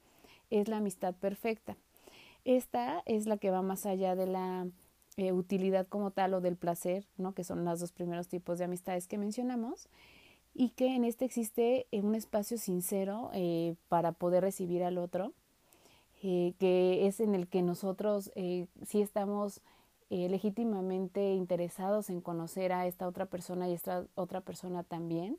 es 0.50 0.66
la 0.68 0.78
amistad 0.78 1.14
perfecta. 1.14 1.76
Esta 2.44 3.02
es 3.06 3.26
la 3.26 3.36
que 3.36 3.50
va 3.50 3.62
más 3.62 3.86
allá 3.86 4.16
de 4.16 4.26
la 4.26 4.66
eh, 5.16 5.30
utilidad 5.32 5.86
como 5.86 6.10
tal 6.10 6.34
o 6.34 6.40
del 6.40 6.56
placer, 6.56 7.06
¿no? 7.16 7.32
que 7.32 7.44
son 7.44 7.64
los 7.64 7.78
dos 7.78 7.92
primeros 7.92 8.26
tipos 8.26 8.58
de 8.58 8.64
amistades 8.64 9.06
que 9.06 9.18
mencionamos, 9.18 9.88
y 10.52 10.70
que 10.70 10.94
en 10.96 11.04
este 11.04 11.24
existe 11.24 11.86
eh, 11.92 12.00
un 12.00 12.16
espacio 12.16 12.58
sincero 12.58 13.30
eh, 13.34 13.76
para 13.88 14.12
poder 14.12 14.42
recibir 14.42 14.82
al 14.82 14.98
otro, 14.98 15.32
que 16.20 17.06
es 17.06 17.20
en 17.20 17.34
el 17.34 17.48
que 17.48 17.60
nosotros 17.60 18.32
sí 18.86 19.02
estamos 19.02 19.60
eh, 20.10 20.28
legítimamente 20.28 21.32
interesados 21.34 22.10
en 22.10 22.20
conocer 22.20 22.72
a 22.72 22.86
esta 22.86 23.08
otra 23.08 23.26
persona 23.26 23.68
y 23.68 23.72
esta 23.72 24.06
otra 24.14 24.40
persona 24.40 24.82
también 24.82 25.38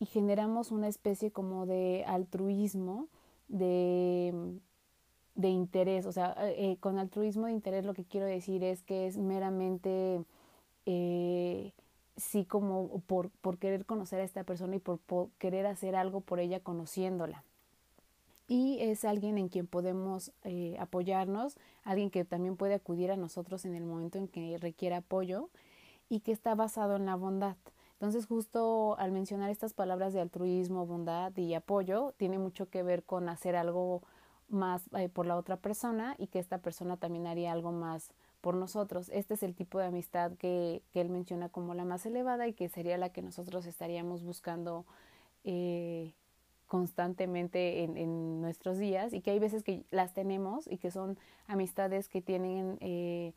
y 0.00 0.06
generamos 0.06 0.70
una 0.70 0.88
especie 0.88 1.30
como 1.32 1.66
de 1.66 2.04
altruismo, 2.06 3.08
de, 3.48 4.60
de 5.34 5.48
interés, 5.48 6.06
o 6.06 6.12
sea, 6.12 6.36
eh, 6.40 6.76
con 6.80 6.98
altruismo 6.98 7.46
de 7.46 7.52
interés 7.52 7.84
lo 7.84 7.94
que 7.94 8.04
quiero 8.04 8.26
decir 8.26 8.62
es 8.64 8.82
que 8.82 9.06
es 9.06 9.18
meramente, 9.18 10.22
eh, 10.86 11.72
sí, 12.16 12.44
como 12.44 13.00
por, 13.06 13.30
por 13.30 13.58
querer 13.58 13.86
conocer 13.86 14.20
a 14.20 14.24
esta 14.24 14.44
persona 14.44 14.76
y 14.76 14.78
por 14.80 15.00
querer 15.38 15.66
hacer 15.66 15.96
algo 15.96 16.20
por 16.20 16.40
ella 16.40 16.60
conociéndola 16.60 17.44
y 18.48 18.78
es 18.80 19.04
alguien 19.04 19.36
en 19.36 19.48
quien 19.48 19.66
podemos 19.66 20.32
eh, 20.42 20.76
apoyarnos, 20.80 21.56
alguien 21.84 22.10
que 22.10 22.24
también 22.24 22.56
puede 22.56 22.74
acudir 22.74 23.12
a 23.12 23.16
nosotros 23.16 23.66
en 23.66 23.74
el 23.74 23.84
momento 23.84 24.16
en 24.16 24.26
que 24.26 24.56
requiera 24.58 24.98
apoyo 24.98 25.50
y 26.08 26.20
que 26.20 26.32
está 26.32 26.54
basado 26.54 26.96
en 26.96 27.04
la 27.04 27.14
bondad. 27.14 27.56
Entonces, 27.92 28.26
justo 28.26 28.96
al 28.98 29.12
mencionar 29.12 29.50
estas 29.50 29.74
palabras 29.74 30.14
de 30.14 30.20
altruismo, 30.20 30.86
bondad 30.86 31.36
y 31.36 31.52
apoyo, 31.54 32.14
tiene 32.16 32.38
mucho 32.38 32.70
que 32.70 32.82
ver 32.82 33.02
con 33.04 33.28
hacer 33.28 33.54
algo 33.54 34.02
más 34.48 34.82
eh, 34.96 35.10
por 35.10 35.26
la 35.26 35.36
otra 35.36 35.58
persona 35.58 36.14
y 36.18 36.28
que 36.28 36.38
esta 36.38 36.58
persona 36.58 36.96
también 36.96 37.26
haría 37.26 37.52
algo 37.52 37.70
más 37.70 38.12
por 38.40 38.54
nosotros. 38.54 39.10
Este 39.12 39.34
es 39.34 39.42
el 39.42 39.54
tipo 39.54 39.78
de 39.78 39.86
amistad 39.86 40.32
que, 40.38 40.82
él 40.94 41.10
menciona 41.10 41.50
como 41.50 41.74
la 41.74 41.84
más 41.84 42.06
elevada 42.06 42.46
y 42.48 42.54
que 42.54 42.68
sería 42.70 42.96
la 42.96 43.10
que 43.10 43.20
nosotros 43.20 43.66
estaríamos 43.66 44.22
buscando 44.22 44.86
eh, 45.44 46.14
constantemente 46.68 47.82
en, 47.82 47.96
en, 47.96 48.40
nuestros 48.40 48.78
días 48.78 49.12
y 49.12 49.20
que 49.20 49.32
hay 49.32 49.38
veces 49.38 49.64
que 49.64 49.84
las 49.90 50.14
tenemos 50.14 50.66
y 50.66 50.78
que 50.78 50.90
son 50.90 51.18
amistades 51.46 52.08
que 52.08 52.22
tienen 52.22 52.78
eh, 52.80 53.32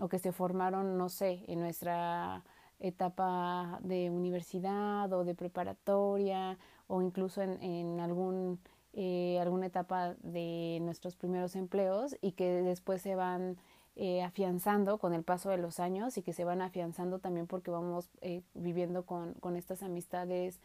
o 0.00 0.08
que 0.08 0.18
se 0.18 0.32
formaron, 0.32 0.98
no 0.98 1.08
sé, 1.08 1.44
en 1.46 1.60
nuestra 1.60 2.42
etapa 2.80 3.78
de 3.82 4.10
universidad 4.10 5.12
o 5.12 5.24
de 5.24 5.34
preparatoria 5.34 6.58
o 6.88 7.02
incluso 7.02 7.42
en, 7.42 7.62
en 7.62 8.00
algún, 8.00 8.58
eh, 8.94 9.38
alguna 9.40 9.66
etapa 9.66 10.14
de 10.22 10.78
nuestros 10.80 11.14
primeros 11.16 11.54
empleos 11.54 12.16
y 12.20 12.32
que 12.32 12.62
después 12.62 13.02
se 13.02 13.14
van 13.14 13.58
eh, 13.96 14.22
afianzando 14.22 14.98
con 14.98 15.12
el 15.12 15.24
paso 15.24 15.50
de 15.50 15.58
los 15.58 15.78
años 15.78 16.16
y 16.16 16.22
que 16.22 16.32
se 16.32 16.44
van 16.44 16.62
afianzando 16.62 17.18
también 17.18 17.46
porque 17.46 17.70
vamos 17.70 18.08
eh, 18.22 18.40
viviendo 18.54 19.04
con, 19.04 19.34
con 19.34 19.56
estas 19.56 19.82
amistades 19.82 20.60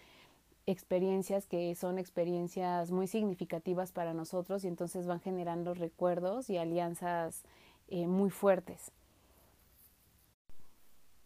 experiencias 0.67 1.45
que 1.45 1.75
son 1.75 1.99
experiencias 1.99 2.91
muy 2.91 3.07
significativas 3.07 3.91
para 3.91 4.13
nosotros 4.13 4.63
y 4.63 4.67
entonces 4.67 5.05
van 5.07 5.19
generando 5.19 5.73
recuerdos 5.73 6.49
y 6.49 6.57
alianzas 6.57 7.43
eh, 7.87 8.07
muy 8.07 8.29
fuertes. 8.29 8.91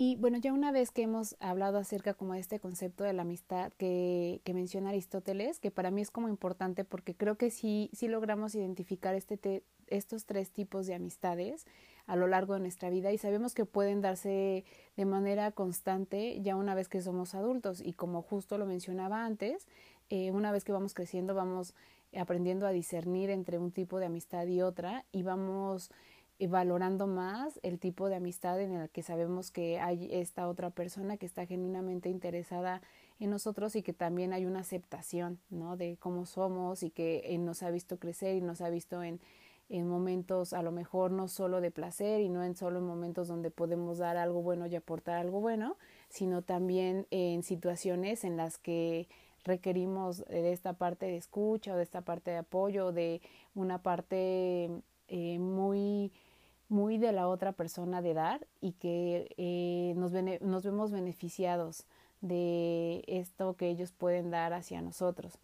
Y 0.02 0.16
bueno, 0.16 0.38
ya 0.38 0.54
una 0.54 0.72
vez 0.72 0.92
que 0.92 1.02
hemos 1.02 1.36
hablado 1.42 1.78
acerca 1.78 2.14
como 2.14 2.34
de 2.34 2.40
este 2.40 2.62
concepto 2.62 3.04
de 3.04 3.12
la 3.12 3.24
amistad 3.24 3.74
que, 3.74 4.40
que 4.46 4.54
menciona 4.54 4.92
Aristóteles, 4.92 5.60
que 5.60 5.72
para 5.72 5.92
mí 5.92 6.02
es 6.02 6.10
como 6.10 6.30
importante 6.30 6.86
porque 6.86 7.16
creo 7.16 7.36
que 7.36 7.52
sí, 7.52 7.90
sí 7.92 8.08
logramos 8.08 8.56
identificar 8.56 9.14
este 9.14 9.62
estos 9.88 10.26
tres 10.26 10.52
tipos 10.52 10.88
de 10.88 10.94
amistades, 10.94 11.66
a 12.06 12.16
lo 12.16 12.28
largo 12.28 12.54
de 12.54 12.62
nuestra 12.62 12.90
vida 12.90 13.12
y 13.12 13.18
sabemos 13.18 13.54
que 13.54 13.66
pueden 13.66 14.00
darse 14.00 14.64
de 14.96 15.06
manera 15.06 15.52
constante 15.52 16.40
ya 16.42 16.56
una 16.56 16.76
vez 16.76 16.88
que 16.88 17.02
somos 17.02 17.36
adultos. 17.36 17.82
Y 17.84 17.92
como 17.92 18.22
justo 18.22 18.58
lo 18.58 18.66
mencionaba 18.66 19.26
antes, 19.26 19.68
eh, 20.10 20.32
una 20.32 20.54
vez 20.54 20.64
que 20.64 20.72
vamos 20.72 20.94
creciendo 20.94 21.36
vamos 21.36 21.76
aprendiendo 22.18 22.66
a 22.66 22.72
discernir 22.72 23.30
entre 23.30 23.58
un 23.58 23.72
tipo 23.72 24.00
de 24.00 24.06
amistad 24.06 24.48
y 24.48 24.62
otra 24.62 25.06
y 25.12 25.24
vamos 25.24 25.92
valorando 26.48 27.08
más 27.08 27.60
el 27.64 27.80
tipo 27.80 28.08
de 28.10 28.16
amistad 28.16 28.62
en 28.62 28.74
el 28.74 28.90
que 28.90 29.04
sabemos 29.04 29.52
que 29.52 29.80
hay 29.80 30.08
esta 30.12 30.48
otra 30.48 30.70
persona 30.70 31.18
que 31.18 31.26
está 31.26 31.46
genuinamente 31.46 32.10
interesada 32.10 32.82
en 33.20 33.30
nosotros 33.30 33.76
y 33.76 33.84
que 33.84 33.94
también 33.94 34.32
hay 34.32 34.46
una 34.46 34.60
aceptación 34.60 35.40
¿no? 35.50 35.76
de 35.76 35.98
cómo 36.00 36.26
somos 36.26 36.84
y 36.84 36.92
que 36.92 37.38
nos 37.40 37.64
ha 37.64 37.70
visto 37.72 38.00
crecer 38.00 38.36
y 38.36 38.42
nos 38.42 38.62
ha 38.62 38.70
visto 38.70 39.04
en 39.04 39.20
en 39.70 39.88
momentos 39.88 40.54
a 40.54 40.64
lo 40.64 40.72
mejor 40.72 41.12
no 41.12 41.28
solo 41.28 41.62
de 41.62 41.72
placer 41.72 42.22
y 42.22 42.30
no 42.30 42.44
en 42.44 42.56
solo 42.56 42.80
en 42.80 42.86
momentos 42.86 43.28
donde 43.28 43.52
podemos 43.52 44.00
dar 44.00 44.18
algo 44.18 44.42
bueno 44.42 44.66
y 44.66 44.76
aportar 44.76 45.18
algo 45.20 45.40
bueno, 45.40 45.78
sino 46.10 46.42
también 46.42 47.06
en 47.12 47.44
situaciones 47.44 48.24
en 48.24 48.36
las 48.36 48.58
que 48.58 49.08
requerimos 49.44 50.26
de 50.26 50.52
esta 50.52 50.74
parte 50.74 51.06
de 51.06 51.18
escucha 51.18 51.74
o 51.74 51.78
de 51.78 51.84
esta 51.84 52.02
parte 52.02 52.32
de 52.32 52.38
apoyo, 52.38 52.92
de 52.92 53.22
una 53.54 53.82
parte 53.82 54.72
eh, 55.08 55.40
muy 55.40 56.12
muy 56.70 56.98
de 56.98 57.12
la 57.12 57.28
otra 57.28 57.52
persona 57.52 58.02
de 58.02 58.14
dar 58.14 58.48
y 58.62 58.74
que 58.74 59.34
eh, 59.38 59.94
nos, 59.98 60.12
vemos 60.64 60.92
beneficiados 60.92 61.86
de 62.22 63.04
esto 63.08 63.56
que 63.56 63.70
ellos 63.70 63.92
pueden 63.92 64.30
dar 64.30 64.54
hacia 64.54 64.82
nosotros. 64.82 65.40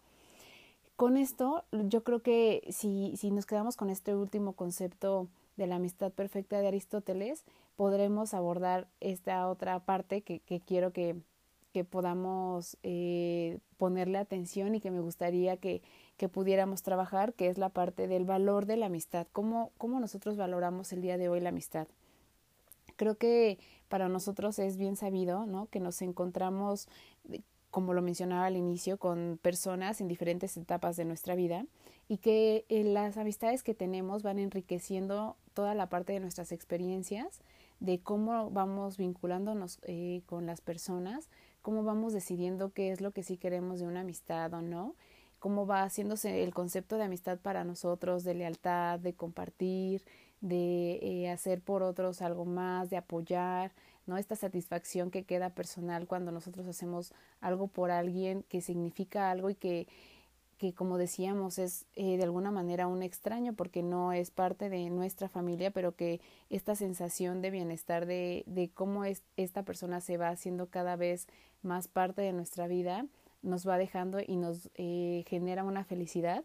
Con 0.94 1.16
esto, 1.16 1.64
yo 1.72 2.04
creo 2.04 2.20
que 2.20 2.66
si, 2.70 3.16
si 3.16 3.30
nos 3.30 3.44
quedamos 3.44 3.76
con 3.76 3.90
este 3.90 4.14
último 4.14 4.54
concepto 4.54 5.28
de 5.56 5.66
la 5.66 5.76
amistad 5.76 6.12
perfecta 6.12 6.58
de 6.58 6.68
Aristóteles, 6.68 7.44
podremos 7.76 8.32
abordar 8.32 8.86
esta 9.00 9.48
otra 9.48 9.80
parte 9.80 10.22
que, 10.22 10.40
que 10.40 10.60
quiero 10.60 10.92
que, 10.92 11.16
que 11.72 11.84
podamos 11.84 12.78
eh, 12.82 13.58
ponerle 13.76 14.16
atención 14.16 14.74
y 14.74 14.80
que 14.80 14.90
me 14.90 15.00
gustaría 15.00 15.58
que, 15.58 15.82
que, 16.16 16.28
pudiéramos 16.28 16.82
trabajar, 16.82 17.34
que 17.34 17.48
es 17.48 17.58
la 17.58 17.68
parte 17.68 18.08
del 18.08 18.24
valor 18.24 18.66
de 18.66 18.76
la 18.76 18.86
amistad, 18.86 19.26
cómo, 19.32 19.70
cómo 19.78 20.00
nosotros 20.00 20.36
valoramos 20.36 20.92
el 20.92 21.02
día 21.02 21.18
de 21.18 21.28
hoy 21.28 21.40
la 21.40 21.50
amistad. 21.50 21.86
Creo 22.96 23.16
que 23.16 23.58
para 23.88 24.08
nosotros 24.08 24.58
es 24.58 24.78
bien 24.78 24.96
sabido, 24.96 25.46
¿no? 25.46 25.66
Que 25.66 25.80
nos 25.80 26.00
encontramos 26.00 26.88
como 27.76 27.92
lo 27.92 28.00
mencionaba 28.00 28.46
al 28.46 28.56
inicio, 28.56 28.96
con 28.96 29.38
personas 29.42 30.00
en 30.00 30.08
diferentes 30.08 30.56
etapas 30.56 30.96
de 30.96 31.04
nuestra 31.04 31.34
vida 31.34 31.66
y 32.08 32.16
que 32.16 32.64
eh, 32.70 32.84
las 32.84 33.18
amistades 33.18 33.62
que 33.62 33.74
tenemos 33.74 34.22
van 34.22 34.38
enriqueciendo 34.38 35.36
toda 35.52 35.74
la 35.74 35.90
parte 35.90 36.14
de 36.14 36.20
nuestras 36.20 36.52
experiencias, 36.52 37.40
de 37.80 37.98
cómo 38.00 38.50
vamos 38.50 38.96
vinculándonos 38.96 39.78
eh, 39.82 40.22
con 40.24 40.46
las 40.46 40.62
personas, 40.62 41.28
cómo 41.60 41.82
vamos 41.82 42.14
decidiendo 42.14 42.72
qué 42.72 42.92
es 42.92 43.02
lo 43.02 43.10
que 43.10 43.22
sí 43.22 43.36
queremos 43.36 43.78
de 43.78 43.86
una 43.86 44.00
amistad 44.00 44.54
o 44.54 44.62
no, 44.62 44.94
cómo 45.38 45.66
va 45.66 45.82
haciéndose 45.82 46.42
el 46.42 46.54
concepto 46.54 46.96
de 46.96 47.04
amistad 47.04 47.38
para 47.38 47.64
nosotros, 47.64 48.24
de 48.24 48.34
lealtad, 48.34 48.98
de 48.98 49.14
compartir, 49.14 50.02
de 50.40 50.98
eh, 51.02 51.30
hacer 51.30 51.60
por 51.60 51.82
otros 51.82 52.22
algo 52.22 52.44
más, 52.44 52.90
de 52.90 52.96
apoyar, 52.96 53.72
¿no? 54.06 54.16
Esta 54.16 54.36
satisfacción 54.36 55.10
que 55.10 55.24
queda 55.24 55.50
personal 55.50 56.06
cuando 56.06 56.32
nosotros 56.32 56.66
hacemos 56.66 57.12
algo 57.40 57.68
por 57.68 57.90
alguien 57.90 58.44
que 58.48 58.60
significa 58.60 59.30
algo 59.30 59.50
y 59.50 59.54
que, 59.54 59.88
que 60.58 60.72
como 60.74 60.98
decíamos, 60.98 61.58
es 61.58 61.86
eh, 61.96 62.16
de 62.16 62.22
alguna 62.22 62.50
manera 62.50 62.86
un 62.86 63.02
extraño 63.02 63.54
porque 63.54 63.82
no 63.82 64.12
es 64.12 64.30
parte 64.30 64.68
de 64.70 64.88
nuestra 64.90 65.28
familia, 65.28 65.70
pero 65.70 65.96
que 65.96 66.20
esta 66.50 66.76
sensación 66.76 67.42
de 67.42 67.50
bienestar 67.50 68.06
de, 68.06 68.44
de 68.46 68.70
cómo 68.70 69.04
es, 69.04 69.22
esta 69.36 69.64
persona 69.64 70.00
se 70.00 70.16
va 70.16 70.28
haciendo 70.28 70.68
cada 70.68 70.96
vez 70.96 71.26
más 71.62 71.88
parte 71.88 72.22
de 72.22 72.32
nuestra 72.32 72.68
vida, 72.68 73.06
nos 73.46 73.66
va 73.66 73.78
dejando 73.78 74.18
y 74.26 74.36
nos 74.36 74.70
eh, 74.74 75.24
genera 75.28 75.64
una 75.64 75.84
felicidad, 75.84 76.44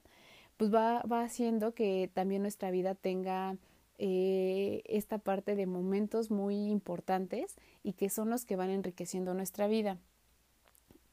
pues 0.58 0.74
va, 0.74 1.02
va 1.04 1.24
haciendo 1.24 1.74
que 1.74 2.10
también 2.14 2.42
nuestra 2.42 2.72
vida 2.72 2.96
tenga 2.96 3.58
eh, 4.04 4.82
esta 4.86 5.20
parte 5.20 5.56
de 5.56 5.68
momentos 5.68 6.32
muy 6.32 6.56
importantes 6.72 7.56
y 7.84 7.94
que 7.94 8.10
son 8.10 8.32
los 8.32 8.46
que 8.46 8.56
van 8.56 8.72
enriqueciendo 8.72 9.36
nuestra 9.36 9.68
vida. 9.68 10.00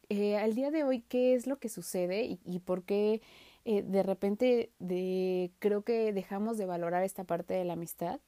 Eh, 0.09 0.38
al 0.38 0.54
día 0.54 0.71
de 0.71 0.85
hoy, 0.85 1.02
¿qué 1.02 1.35
es 1.35 1.47
lo 1.47 1.59
que 1.59 1.68
sucede 1.68 2.38
y, 2.42 2.59
por 2.61 2.85
qué 2.85 3.21
eh, 3.66 3.83
de 3.83 4.02
repente 4.02 4.71
de, 4.78 5.50
creo 5.59 5.83
que 5.83 6.14
dejamos 6.14 6.57
de 6.57 6.64
valorar 6.64 7.02
esta 7.02 7.25
parte 7.25 7.52
de 7.52 7.66
la 7.66 7.75
amistad? 7.75 8.21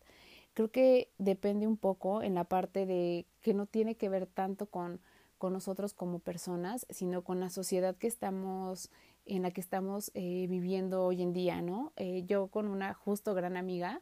Creo 0.52 0.70
que 0.70 1.08
depende 1.16 1.66
un 1.66 1.78
poco 1.78 2.22
en 2.22 2.34
la 2.34 2.44
parte 2.44 2.84
de 2.84 3.24
que 3.40 3.54
no 3.54 3.64
tiene 3.64 3.94
que 3.94 4.10
ver 4.10 4.26
tanto 4.26 4.66
con, 4.66 5.00
con 5.40 5.54
nosotros 5.54 5.94
como 5.94 6.20
personas, 6.20 6.86
sino 6.90 7.24
con 7.24 7.40
la 7.40 7.50
sociedad 7.50 7.96
que 7.96 8.06
estamos 8.06 8.90
en 9.26 9.42
la 9.42 9.50
que 9.50 9.60
estamos 9.60 10.12
viviendo 10.14 11.04
hoy 11.04 11.22
en 11.22 11.32
día, 11.32 11.62
¿no? 11.62 11.92
yo 12.26 12.48
con 12.48 12.66
una 12.66 12.94
justo 12.94 13.32
gran 13.34 13.56
amiga, 13.56 14.00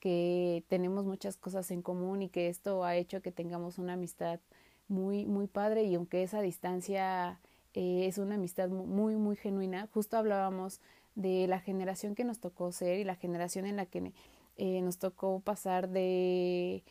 que 0.00 0.64
tenemos 0.68 1.04
muchas 1.04 1.36
cosas 1.36 1.70
en 1.70 1.82
común 1.82 2.22
y 2.22 2.28
que 2.28 2.48
esto 2.48 2.84
ha 2.84 2.96
hecho 2.96 3.22
que 3.22 3.32
tengamos 3.32 3.78
una 3.78 3.94
amistad 3.94 4.40
muy, 4.88 5.26
muy 5.26 5.46
padre 5.46 5.84
y 5.84 5.94
aunque 5.94 6.22
esa 6.22 6.40
distancia 6.40 7.40
eh, 7.74 8.06
es 8.06 8.18
una 8.18 8.36
amistad 8.36 8.68
muy, 8.68 9.16
muy 9.16 9.36
genuina, 9.36 9.88
justo 9.92 10.16
hablábamos 10.16 10.80
de 11.14 11.46
la 11.48 11.60
generación 11.60 12.14
que 12.14 12.24
nos 12.24 12.38
tocó 12.38 12.72
ser 12.72 13.00
y 13.00 13.04
la 13.04 13.16
generación 13.16 13.66
en 13.66 13.76
la 13.76 13.86
que 13.86 14.12
eh, 14.58 14.80
nos 14.82 14.98
tocó 14.98 15.40
pasar 15.40 15.88
de, 15.88 16.84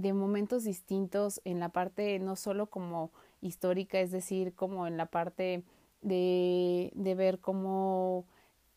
de 0.00 0.12
momentos 0.12 0.64
distintos 0.64 1.40
en 1.44 1.60
la 1.60 1.70
parte 1.70 2.18
no 2.18 2.36
solo 2.36 2.66
como 2.66 3.10
histórica, 3.40 4.00
es 4.00 4.10
decir, 4.10 4.54
como 4.54 4.86
en 4.86 4.96
la 4.96 5.06
parte 5.06 5.62
de, 6.02 6.92
de 6.94 7.14
ver 7.14 7.40
cómo 7.40 8.24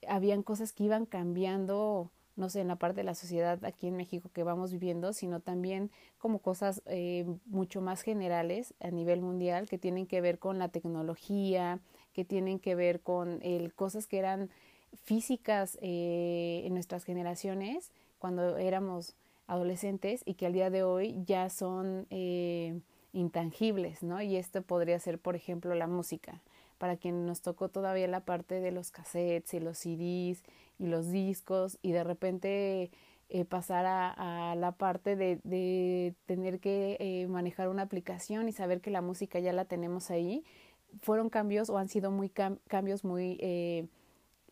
habían 0.08 0.44
cosas 0.44 0.74
que 0.74 0.86
iban 0.86 1.06
cambiando 1.06 2.10
no 2.36 2.50
sé, 2.50 2.62
en 2.62 2.68
la 2.70 2.78
parte 2.78 3.02
de 3.02 3.04
la 3.04 3.14
sociedad 3.14 3.64
aquí 3.66 3.88
en 3.88 3.98
México 3.98 4.30
que 4.34 4.44
vamos 4.44 4.72
viviendo, 4.72 5.14
sino 5.14 5.42
también 5.42 5.92
como 6.18 6.40
cosas 6.40 6.82
eh, 6.86 7.26
mucho 7.46 7.82
más 7.82 8.02
generales 8.02 8.74
a 8.80 8.90
nivel 8.90 9.22
mundial 9.22 9.68
que 9.70 9.78
tienen 9.78 10.08
que 10.08 10.22
ver 10.22 10.40
con 10.40 10.58
la 10.58 10.70
tecnología, 10.70 11.80
que 12.14 12.26
tienen 12.26 12.60
que 12.60 12.74
ver 12.74 13.02
con 13.02 13.40
el, 13.44 13.74
cosas 13.74 14.08
que 14.08 14.18
eran 14.18 14.50
físicas 15.04 15.78
eh, 15.82 16.64
en 16.66 16.74
nuestras 16.74 17.04
generaciones 17.04 17.92
cuando 18.18 18.58
éramos 18.58 19.16
adolescentes 19.52 20.22
y 20.26 20.36
que 20.36 20.46
al 20.46 20.54
día 20.54 20.70
de 20.70 20.84
hoy 20.84 21.22
ya 21.26 21.50
son 21.50 22.08
eh, 22.10 22.80
intangibles, 23.12 24.02
¿no? 24.02 24.22
Y 24.22 24.38
esto 24.38 24.62
podría 24.62 24.98
ser, 24.98 25.20
por 25.20 25.36
ejemplo, 25.36 25.76
la 25.76 25.88
música. 25.88 26.42
Para 26.78 26.96
quien 26.96 27.26
nos 27.26 27.42
tocó 27.42 27.68
todavía 27.68 28.08
la 28.08 28.22
parte 28.22 28.62
de 28.62 28.72
los 28.72 28.92
cassettes 28.92 29.54
y 29.54 29.60
los 29.60 29.78
CDs 29.78 30.42
y 30.80 30.88
los 30.88 31.12
discos 31.12 31.78
y 31.82 31.92
de 31.92 32.04
repente 32.06 32.92
eh, 33.28 33.44
pasar 33.44 33.86
a, 33.86 34.56
la 34.56 34.72
parte 34.72 35.18
de, 35.18 36.16
tener 36.26 36.60
que 36.60 36.96
eh, 37.02 37.28
manejar 37.28 37.68
una 37.68 37.84
aplicación 37.84 38.48
y 38.48 38.54
saber 38.54 38.80
que 38.80 38.90
la 38.90 39.02
música 39.02 39.40
ya 39.40 39.52
la 39.52 39.66
tenemos 39.66 40.12
ahí, 40.12 40.46
fueron 41.02 41.30
cambios 41.30 41.70
o 41.70 41.78
han 41.78 41.90
sido 41.90 42.10
muy 42.10 42.30
cambios 42.30 43.04
muy 43.04 43.38
eh, 43.42 43.88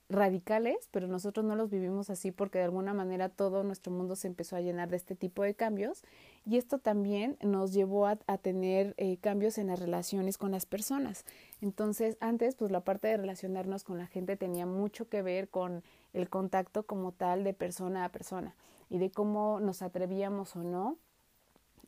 radicales, 0.10 0.89
pero 0.91 1.08
nosotros 1.08 1.45
no 1.45 1.56
los 1.56 1.69
vivimos 1.69 2.10
así 2.10 2.32
porque 2.32 2.58
de 2.58 2.63
alguna 2.65 2.93
manera 2.95 3.30
todo 3.30 3.63
nuestro 3.63 3.91
mundo 3.91 4.15
se 4.15 4.28
empezó 4.28 4.56
a 4.56 4.62
llenar 4.62 4.89
de 4.89 4.98
este 4.98 5.15
tipo 5.15 5.43
de 5.43 5.54
cambios 5.54 6.04
y 6.45 6.58
esto 6.58 6.80
también 6.80 7.38
nos 7.43 7.74
llevó 7.74 8.08
a, 8.08 8.15
tener 8.41 8.95
cambios 9.22 9.60
en 9.60 9.67
las 9.67 9.80
relaciones 9.80 10.38
con 10.38 10.52
las 10.52 10.65
personas. 10.65 11.26
Entonces, 11.62 12.17
antes, 12.22 12.56
pues 12.56 12.72
la 12.72 12.82
parte 12.82 13.08
de 13.08 13.17
relacionarnos 13.17 13.84
con 13.84 14.00
la 14.00 14.08
gente 14.08 14.36
tenía 14.36 14.65
mucho 14.65 15.10
que 15.10 15.22
ver 15.22 15.50
con 15.50 15.84
el 16.13 16.28
contacto 16.30 16.84
como 16.84 17.12
tal 17.12 17.43
de 17.43 17.54
persona 17.54 18.06
a 18.06 18.10
persona 18.10 18.56
y 18.89 18.98
de 18.98 19.12
cómo 19.12 19.60
nos 19.60 19.84
atrevíamos 19.84 20.56
o 20.56 20.63
no 20.63 20.98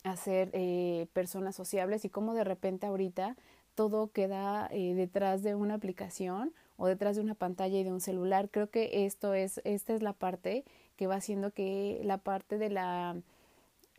a 0.04 0.16
ser 0.16 0.50
eh, 0.52 1.06
personas 1.12 1.56
sociables 1.56 2.04
y 2.04 2.08
cómo 2.08 2.34
de 2.34 2.44
repente 2.44 2.86
ahorita 2.86 3.36
todo 3.74 4.12
queda 4.12 4.68
eh, 4.70 4.94
detrás 4.94 5.42
de 5.42 5.54
una 5.54 5.74
aplicación 5.74 6.52
o 6.76 6.86
detrás 6.86 7.16
de 7.16 7.22
una 7.22 7.34
pantalla 7.34 7.78
y 7.78 7.84
de 7.84 7.92
un 7.92 8.00
celular. 8.00 8.48
Creo 8.50 8.70
que 8.70 9.04
esto 9.06 9.34
es, 9.34 9.60
esta 9.64 9.94
es 9.94 10.02
la 10.02 10.12
parte 10.12 10.64
que 10.96 11.06
va 11.06 11.16
haciendo 11.16 11.52
que 11.52 12.00
la 12.04 12.18
parte 12.18 12.58
de 12.58 12.70
la 12.70 13.16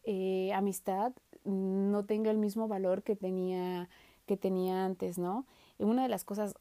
eh, 0.03 0.51
amistad 0.53 1.13
no 1.45 2.05
tenga 2.05 2.31
el 2.31 2.37
mismo 2.37 2.67
valor 2.67 3.03
que 3.03 3.15
tenía, 3.15 3.89
que 4.25 4.37
tenía 4.37 4.85
antes, 4.85 5.17
¿no? 5.17 5.45
Y 5.79 5.83
una 5.83 6.03
de 6.03 6.09
las 6.09 6.23
cosas 6.23 6.55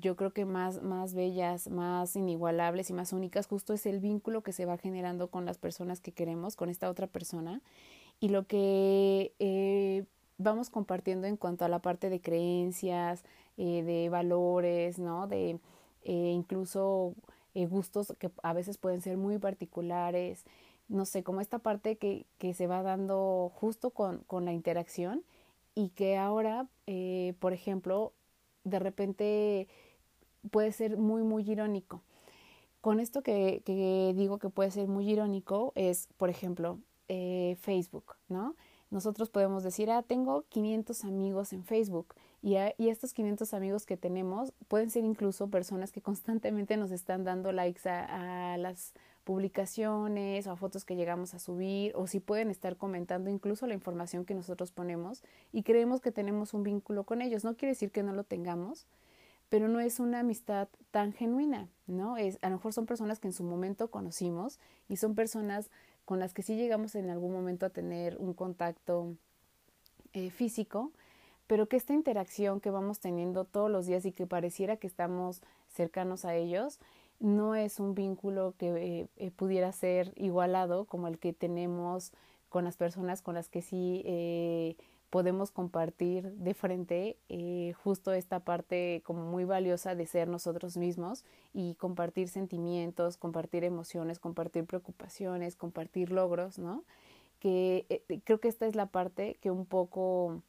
yo 0.00 0.16
creo 0.16 0.32
que 0.32 0.44
más, 0.44 0.82
más 0.82 1.14
bellas, 1.14 1.68
más 1.68 2.16
inigualables 2.16 2.90
y 2.90 2.92
más 2.92 3.12
únicas, 3.12 3.46
justo 3.46 3.74
es 3.74 3.86
el 3.86 4.00
vínculo 4.00 4.42
que 4.42 4.52
se 4.52 4.64
va 4.64 4.78
generando 4.78 5.28
con 5.28 5.44
las 5.44 5.58
personas 5.58 6.00
que 6.00 6.12
queremos, 6.12 6.56
con 6.56 6.70
esta 6.70 6.88
otra 6.88 7.06
persona, 7.06 7.60
y 8.18 8.28
lo 8.30 8.46
que 8.46 9.34
eh, 9.38 10.04
vamos 10.38 10.70
compartiendo 10.70 11.26
en 11.26 11.36
cuanto 11.36 11.64
a 11.64 11.68
la 11.68 11.80
parte 11.80 12.08
de 12.08 12.20
creencias, 12.20 13.24
eh, 13.56 13.82
de 13.82 14.08
valores, 14.08 14.98
¿no? 14.98 15.26
De 15.26 15.58
eh, 16.04 16.32
incluso 16.34 17.14
gustos 17.54 18.14
que 18.18 18.30
a 18.42 18.52
veces 18.52 18.78
pueden 18.78 19.00
ser 19.02 19.16
muy 19.16 19.38
particulares, 19.38 20.44
no 20.88 21.04
sé, 21.04 21.22
como 21.22 21.40
esta 21.40 21.58
parte 21.58 21.96
que, 21.96 22.24
que 22.38 22.54
se 22.54 22.66
va 22.66 22.82
dando 22.82 23.52
justo 23.54 23.90
con, 23.90 24.18
con 24.26 24.44
la 24.44 24.52
interacción 24.52 25.24
y 25.74 25.90
que 25.90 26.16
ahora, 26.16 26.68
por 27.40 27.52
ejemplo, 27.52 28.12
de 28.64 28.78
repente 28.78 29.68
puede 30.50 30.72
ser 30.72 30.96
muy, 30.96 31.22
muy 31.22 31.48
irónico. 31.50 32.02
Con 32.80 32.98
esto 33.00 33.22
que, 33.22 33.62
que 33.64 34.14
digo 34.16 34.38
que 34.38 34.48
puede 34.48 34.70
ser 34.70 34.88
muy 34.88 35.10
irónico 35.10 35.72
es, 35.74 36.08
por 36.16 36.30
ejemplo, 36.30 36.78
eh, 37.08 37.56
Facebook, 37.60 38.14
¿no? 38.28 38.54
Nosotros 38.90 39.30
podemos 39.30 39.62
decir, 39.62 39.90
ah, 39.90 40.02
tengo 40.02 40.44
500 40.48 41.04
amigos 41.04 41.52
en 41.52 41.64
Facebook 41.64 42.14
y, 42.42 42.56
y, 42.78 42.88
estos 42.88 43.12
500 43.12 43.52
amigos 43.52 43.84
que 43.84 43.96
tenemos 43.96 44.52
pueden 44.68 44.90
ser 44.90 45.04
incluso 45.04 45.48
personas 45.50 45.92
que 45.92 46.00
constantemente 46.00 46.76
nos 46.76 46.90
están 46.90 47.24
dando 47.24 47.52
likes 47.52 47.88
a, 47.88 48.56
las 48.56 48.94
publicaciones 49.24 50.46
o 50.46 50.52
a 50.52 50.56
fotos 50.56 50.84
que 50.84 50.96
llegamos 50.96 51.34
a 51.34 51.38
subir 51.38 51.92
o 51.94 52.06
si 52.06 52.18
pueden 52.18 52.50
estar 52.50 52.76
comentando 52.76 53.28
incluso 53.28 53.66
la 53.66 53.74
información 53.74 54.24
que 54.24 54.34
nosotros 54.34 54.72
ponemos 54.72 55.22
y 55.52 55.62
creemos 55.62 56.00
que 56.00 56.12
tenemos 56.12 56.54
un 56.54 56.62
vínculo 56.62 57.04
con 57.04 57.20
ellos. 57.20 57.44
No 57.44 57.56
quiere 57.56 57.72
decir 57.72 57.90
que 57.90 58.02
no 58.02 58.12
lo 58.12 58.24
tengamos, 58.24 58.86
pero 59.50 59.68
no 59.68 59.78
es 59.80 60.00
una 60.00 60.20
amistad 60.20 60.68
tan 60.90 61.12
genuina, 61.12 61.68
¿no? 61.86 62.16
Es, 62.16 62.38
a 62.40 62.48
lo 62.48 62.56
mejor 62.56 62.72
son 62.72 62.86
personas 62.86 63.18
que 63.20 63.28
en 63.28 63.34
su 63.34 63.44
momento 63.44 63.90
conocimos 63.90 64.58
y 64.88 64.96
son 64.96 65.14
personas 65.14 65.70
con 66.06 66.18
las 66.18 66.32
que 66.32 66.42
sí 66.42 66.56
llegamos 66.56 66.94
en 66.94 67.10
algún 67.10 67.32
momento 67.32 67.66
a 67.66 67.70
tener 67.70 68.16
un 68.18 68.32
contacto 68.32 69.14
eh, 70.12 70.30
físico, 70.30 70.92
pero 71.50 71.66
que 71.66 71.76
esta 71.76 71.94
interacción 71.94 72.60
que 72.60 72.70
vamos 72.70 73.00
teniendo 73.00 73.44
todos 73.44 73.68
los 73.68 73.84
días 73.84 74.06
y 74.06 74.12
que 74.12 74.24
pareciera 74.24 74.76
que 74.76 74.86
estamos 74.86 75.42
cercanos 75.66 76.24
a 76.24 76.36
ellos, 76.36 76.78
no 77.18 77.56
es 77.56 77.80
un 77.80 77.96
vínculo 77.96 78.54
que 78.56 78.68
eh, 78.68 79.08
eh, 79.16 79.32
pudiera 79.32 79.72
ser 79.72 80.12
igualado 80.14 80.84
como 80.84 81.08
el 81.08 81.18
que 81.18 81.32
tenemos 81.32 82.12
con 82.50 82.62
las 82.62 82.76
personas 82.76 83.20
con 83.20 83.34
las 83.34 83.48
que 83.48 83.62
sí 83.62 84.02
eh, 84.04 84.76
podemos 85.10 85.50
compartir 85.50 86.30
de 86.34 86.54
frente 86.54 87.16
justo 87.82 88.12
esta 88.12 88.38
parte 88.38 89.02
como 89.04 89.24
muy 89.24 89.44
valiosa 89.44 89.96
de 89.96 90.06
ser 90.06 90.28
nosotros 90.28 90.76
mismos 90.76 91.24
y 91.52 91.74
compartir 91.74 92.28
sentimientos, 92.28 93.16
compartir 93.16 93.64
emociones, 93.64 94.20
compartir 94.20 94.66
preocupaciones, 94.66 95.56
compartir 95.56 96.12
logros, 96.12 96.60
¿no? 96.60 96.84
Que 97.40 98.04
creo 98.22 98.38
que 98.38 98.46
esta 98.46 98.66
es 98.66 98.76
la 98.76 98.86
parte 98.86 99.36
que 99.40 99.50
un 99.50 99.66
poco 99.66 100.42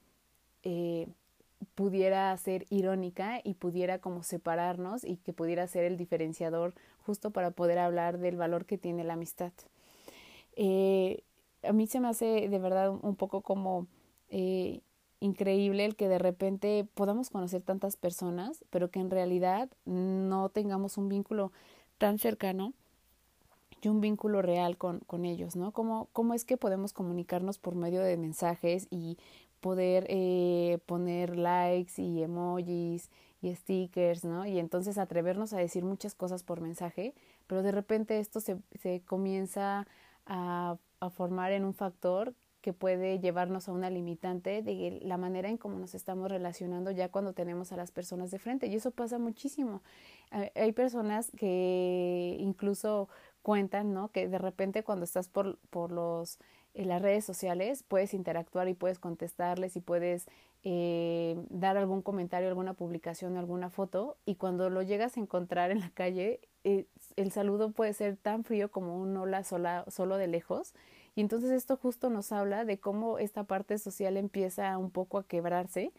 pudiera 1.75 2.35
ser 2.37 2.65
irónica 2.69 3.41
y 3.43 3.55
pudiera 3.55 3.99
como 3.99 4.23
separarnos 4.23 5.03
y 5.03 5.17
que 5.17 5.33
pudiera 5.33 5.67
ser 5.67 5.83
el 5.83 5.97
diferenciador 5.97 6.73
justo 7.05 7.31
para 7.31 7.51
poder 7.51 7.79
hablar 7.79 8.17
del 8.19 8.37
valor 8.37 8.65
que 8.65 8.77
tiene 8.77 9.03
la 9.03 9.13
amistad. 9.13 9.51
Eh, 10.55 11.23
a 11.63 11.73
mí 11.73 11.87
se 11.87 11.99
me 11.99 12.09
hace 12.09 12.49
de 12.49 12.59
verdad 12.59 12.89
un 12.89 13.15
poco 13.15 13.41
como 13.41 13.87
eh, 14.29 14.81
increíble 15.19 15.85
el 15.85 15.95
que 15.95 16.07
de 16.07 16.19
repente 16.19 16.87
podamos 16.93 17.29
conocer 17.29 17.61
tantas 17.61 17.95
personas, 17.95 18.65
pero 18.69 18.89
que 18.89 18.99
en 18.99 19.11
realidad 19.11 19.69
no 19.85 20.49
tengamos 20.49 20.97
un 20.97 21.09
vínculo 21.09 21.51
tan 21.97 22.17
cercano 22.17 22.73
y 23.81 23.87
un 23.87 24.01
vínculo 24.01 24.41
real 24.41 24.77
con, 24.77 24.99
con 24.99 25.25
ellos, 25.25 25.55
¿no? 25.55 25.71
¿Cómo, 25.71 26.09
¿Cómo 26.13 26.33
es 26.33 26.45
que 26.45 26.57
podemos 26.57 26.93
comunicarnos 26.93 27.57
por 27.57 27.75
medio 27.75 28.01
de 28.01 28.17
mensajes 28.17 28.87
y 28.91 29.17
poder 29.61 30.05
eh, 30.09 30.79
poner 30.85 31.37
likes 31.37 32.01
y 32.01 32.23
emojis 32.23 33.09
y 33.41 33.55
stickers, 33.55 34.25
¿no? 34.25 34.45
Y 34.45 34.59
entonces 34.59 34.97
atrevernos 34.97 35.53
a 35.53 35.57
decir 35.57 35.83
muchas 35.83 36.15
cosas 36.15 36.43
por 36.43 36.61
mensaje, 36.61 37.13
pero 37.47 37.63
de 37.63 37.71
repente 37.71 38.19
esto 38.19 38.39
se, 38.39 38.57
se 38.79 39.01
comienza 39.01 39.87
a, 40.25 40.77
a 40.99 41.09
formar 41.09 41.51
en 41.51 41.65
un 41.65 41.73
factor 41.73 42.33
que 42.61 42.73
puede 42.73 43.19
llevarnos 43.19 43.67
a 43.67 43.71
una 43.71 43.89
limitante 43.89 44.61
de 44.61 44.99
la 45.01 45.17
manera 45.17 45.49
en 45.49 45.57
cómo 45.57 45.79
nos 45.79 45.95
estamos 45.95 46.29
relacionando 46.29 46.91
ya 46.91 47.09
cuando 47.09 47.33
tenemos 47.33 47.71
a 47.71 47.75
las 47.75 47.91
personas 47.91 48.29
de 48.29 48.37
frente. 48.37 48.67
Y 48.67 48.75
eso 48.75 48.91
pasa 48.91 49.17
muchísimo. 49.17 49.81
Hay 50.55 50.71
personas 50.71 51.31
que 51.35 52.37
incluso 52.39 53.09
cuentan, 53.41 53.93
¿no? 53.93 54.09
Que 54.09 54.27
de 54.27 54.37
repente 54.37 54.83
cuando 54.83 55.05
estás 55.05 55.27
por, 55.27 55.57
por 55.71 55.91
los 55.91 56.37
en 56.73 56.87
las 56.87 57.01
redes 57.01 57.25
sociales 57.25 57.83
puedes 57.87 58.13
interactuar 58.13 58.67
y 58.67 58.73
puedes 58.73 58.99
contestarles 58.99 59.75
y 59.75 59.81
puedes 59.81 60.27
eh, 60.63 61.35
dar 61.49 61.77
algún 61.77 62.01
comentario, 62.01 62.47
alguna 62.49 62.73
publicación, 62.73 63.37
alguna 63.37 63.69
foto 63.69 64.17
y 64.25 64.35
cuando 64.35 64.69
lo 64.69 64.81
llegas 64.81 65.17
a 65.17 65.19
encontrar 65.19 65.71
en 65.71 65.79
la 65.79 65.89
calle 65.89 66.39
eh, 66.63 66.85
el 67.15 67.31
saludo 67.31 67.71
puede 67.71 67.93
ser 67.93 68.17
tan 68.17 68.43
frío 68.43 68.69
como 68.71 68.97
un 68.97 69.17
hola 69.17 69.43
sola, 69.43 69.85
solo 69.87 70.17
de 70.17 70.27
lejos. 70.27 70.73
Y 71.15 71.21
entonces 71.21 71.51
esto 71.51 71.75
justo 71.77 72.09
nos 72.09 72.31
habla 72.31 72.65
de 72.65 72.79
cómo 72.79 73.17
esta 73.17 73.43
parte 73.43 73.77
social 73.77 74.15
empieza 74.17 74.77
un 74.77 74.91
poco 74.91 75.17
a 75.17 75.27
quebrarse 75.27 75.91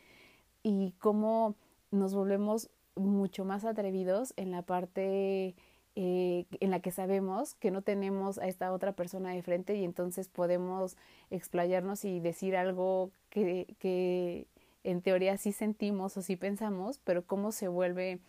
y 0.63 0.95
cómo 0.99 1.57
nos 1.91 2.15
volvemos 2.15 2.71
mucho 2.95 3.45
más 3.45 3.65
atrevidos 3.65 4.33
en 4.37 4.51
la 4.51 4.63
parte 4.63 5.55
eh, 5.95 6.47
en 6.61 6.71
la 6.71 6.81
que 6.81 6.91
sabemos 6.91 7.55
que 7.57 7.71
no 7.71 7.83
tenemos 7.83 8.39
a 8.39 8.47
esta 8.47 8.73
otra 8.73 8.93
persona 8.93 9.31
de 9.33 9.43
frente 9.43 9.77
y 9.77 9.85
entonces 9.85 10.29
podemos 10.29 10.97
explayarnos 11.31 12.05
y 12.05 12.21
decir 12.21 12.57
algo 12.57 13.11
que, 13.29 13.77
que 13.79 14.47
en 14.85 15.03
teoría 15.03 15.37
sí 15.37 15.53
sentimos 15.53 16.17
o 16.17 16.23
sí 16.23 16.37
pensamos, 16.37 16.99
pero 17.05 17.25
cómo 17.27 17.53
se 17.53 17.69
vuelve 17.69 18.21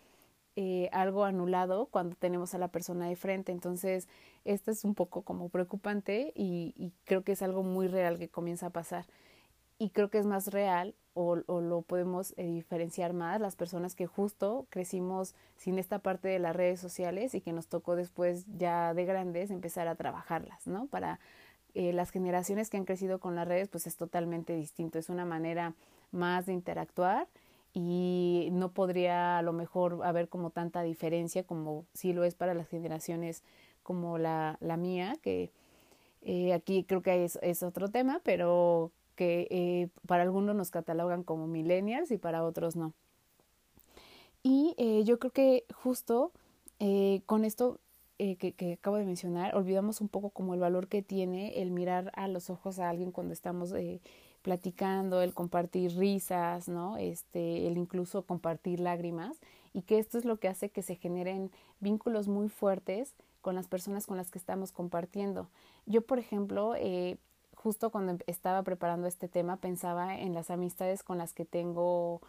eh, 0.56 0.90
algo 0.92 1.24
anulado 1.24 1.88
cuando 1.88 2.16
tenemos 2.16 2.54
a 2.54 2.58
la 2.58 2.68
persona 2.68 3.08
de 3.08 3.16
frente. 3.16 3.52
Entonces, 3.52 4.08
esto 4.46 4.72
es 4.72 4.84
un 4.84 4.94
poco 4.94 5.24
como 5.24 5.50
preocupante 5.50 6.32
y, 6.36 6.74
y 6.78 6.92
creo 7.06 7.24
que 7.24 7.32
es 7.32 7.42
algo 7.42 7.64
muy 7.64 7.88
real 7.88 8.20
que 8.20 8.30
comienza 8.30 8.68
a 8.68 8.70
pasar. 8.72 9.06
Y 9.84 9.90
creo 9.90 10.10
que 10.10 10.18
es 10.18 10.26
más 10.26 10.48
real 10.48 10.96
o, 11.14 11.36
lo 11.36 11.82
podemos 11.82 12.34
eh, 12.38 12.46
diferenciar 12.46 13.12
más 13.12 13.42
las 13.42 13.58
personas 13.58 13.96
que 13.96 14.08
justo 14.08 14.66
crecimos 14.70 15.36
sin 15.58 15.78
esta 15.78 16.00
parte 16.00 16.30
de 16.30 16.40
las 16.40 16.56
redes 16.56 16.80
sociales 16.80 17.36
y 17.36 17.42
que 17.42 17.52
nos 17.52 17.68
tocó 17.68 17.98
después 17.98 18.46
ya 18.58 18.94
de 18.94 19.04
grandes 19.04 19.52
empezar 19.52 19.90
a 19.90 19.96
trabajarlas, 19.96 20.68
¿no? 20.68 20.88
Para 20.88 21.20
eh, 21.74 21.92
las 21.92 22.12
generaciones 22.12 22.70
que 22.70 22.78
han 22.78 22.86
crecido 22.86 23.20
con 23.20 23.36
las 23.36 23.46
redes, 23.46 23.68
pues 23.68 23.86
es 23.86 23.98
totalmente 23.98 24.56
distinto, 24.56 25.00
es 25.00 25.10
una 25.10 25.26
manera 25.26 25.74
más 26.12 26.46
de 26.46 26.54
interactuar 26.54 27.28
y 27.74 28.48
no 28.54 28.72
podría 28.72 29.38
a 29.38 29.42
lo 29.42 29.52
mejor 29.52 30.00
haber 30.06 30.30
como 30.30 30.50
tanta 30.50 30.82
diferencia 30.82 31.44
como 31.44 31.86
sí 31.94 32.14
lo 32.14 32.24
es 32.24 32.36
para 32.36 32.54
las 32.54 32.70
generaciones 32.70 33.44
como 33.84 34.18
la, 34.18 34.56
la 34.62 34.78
mía, 34.78 35.18
que 35.22 35.52
eh, 36.22 36.54
aquí 36.54 36.86
creo 36.86 37.02
que 37.02 37.26
es, 37.26 37.38
es 37.42 37.64
otro 37.64 37.90
tema, 37.90 38.22
pero 38.24 38.94
que 39.16 39.48
eh, 39.50 39.90
para 40.08 40.24
algunos 40.24 40.56
nos 40.56 40.72
catalogan 40.72 41.24
como 41.24 41.48
millennials 41.48 42.12
y 42.12 42.18
para 42.18 42.44
otros 42.44 42.76
no. 42.76 42.94
Y 44.42 44.76
eh, 44.78 45.04
yo 45.06 45.20
creo 45.20 45.32
que 45.32 45.66
justo 45.74 46.32
eh, 46.80 47.22
con 47.26 47.46
esto 47.46 47.80
que, 48.18 48.78
acabo 48.80 48.96
de 48.96 49.04
mencionar, 49.04 49.54
olvidamos 49.54 50.00
un 50.00 50.08
poco 50.08 50.30
como 50.30 50.54
el 50.54 50.60
valor 50.62 50.88
que 50.88 51.02
tiene 51.02 51.62
el 51.62 51.72
mirar 51.72 52.10
a 52.16 52.30
los 52.30 52.50
ojos 52.50 52.80
a 52.80 52.90
alguien 52.90 53.12
cuando 53.12 53.34
estamos 53.34 53.74
platicando, 54.42 55.22
el 55.22 55.34
compartir 55.34 55.98
risas, 55.98 56.70
¿no? 56.70 56.96
Este, 56.96 57.68
el 57.68 57.78
incluso 57.78 58.26
compartir 58.26 58.80
lágrimas, 58.80 59.42
y 59.74 59.82
que 59.82 60.00
esto 60.00 60.18
es 60.18 60.24
lo 60.24 60.38
que 60.38 60.48
hace 60.48 60.70
que 60.70 60.84
se 60.84 60.96
generen 60.96 61.52
vínculos 61.82 62.30
muy 62.30 62.48
fuertes 62.48 63.14
con 63.42 63.56
las 63.56 63.68
personas 63.68 64.08
con 64.08 64.16
las 64.16 64.32
que 64.32 64.40
estamos 64.40 64.72
compartiendo. 64.72 65.50
Yo, 65.86 66.02
por 66.02 66.18
ejemplo, 66.18 66.76
justo 67.64 67.90
cuando 67.92 68.12
em, 68.14 68.20
estaba 68.28 68.62
preparando 68.64 69.08
este 69.08 69.30
tema 69.30 69.58
pensaba 69.58 70.20
en 70.20 70.34
las 70.34 70.52
amistades 70.52 71.02
con 71.02 71.18
las 71.18 71.34
que 71.34 71.46
tengo 71.46 72.22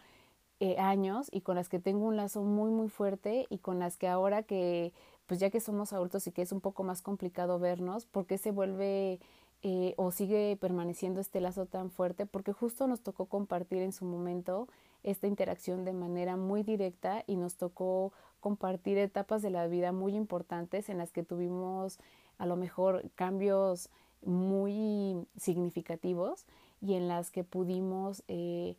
eh, 0.61 0.77
años 0.77 1.27
y 1.31 1.41
con 1.41 1.55
las 1.55 1.67
que 1.67 1.79
tengo 1.79 2.05
un 2.07 2.15
lazo 2.15 2.41
muy 2.41 2.71
muy 2.71 2.87
fuerte 2.87 3.45
y 3.49 3.57
con 3.57 3.77
las 3.77 3.97
que 3.97 4.07
ahora 4.07 4.43
que 4.43 4.93
pues 5.25 5.39
ya 5.39 5.49
que 5.49 5.59
somos 5.59 5.91
adultos 5.91 6.25
y 6.27 6.31
que 6.31 6.41
es 6.41 6.51
un 6.51 6.61
poco 6.61 6.83
más 6.83 7.01
complicado 7.01 7.59
vernos, 7.59 8.05
¿por 8.05 8.25
qué 8.25 8.37
se 8.37 8.51
vuelve 8.51 9.19
eh, 9.63 9.93
o 9.97 10.11
sigue 10.11 10.57
permaneciendo 10.61 11.19
este 11.19 11.41
lazo 11.41 11.65
tan 11.65 11.89
fuerte? 11.89 12.25
Porque 12.25 12.53
justo 12.53 12.87
nos 12.87 13.01
tocó 13.01 13.25
compartir 13.25 13.81
en 13.81 13.91
su 13.91 14.05
momento 14.05 14.67
esta 15.03 15.27
interacción 15.27 15.83
de 15.83 15.93
manera 15.93 16.37
muy 16.37 16.63
directa 16.63 17.23
y 17.27 17.35
nos 17.37 17.57
tocó 17.57 18.13
compartir 18.39 18.97
etapas 18.99 19.41
de 19.41 19.49
la 19.49 19.67
vida 19.67 19.91
muy 19.91 20.15
importantes 20.15 20.89
en 20.89 20.99
las 20.99 21.11
que 21.11 21.23
tuvimos 21.23 21.99
a 22.37 22.45
lo 22.45 22.55
mejor 22.55 23.09
cambios 23.15 23.89
muy 24.25 25.27
significativos 25.37 26.45
y 26.81 26.95
en 26.95 27.07
las 27.07 27.31
que 27.31 27.43
pudimos 27.43 28.23
eh, 28.27 28.75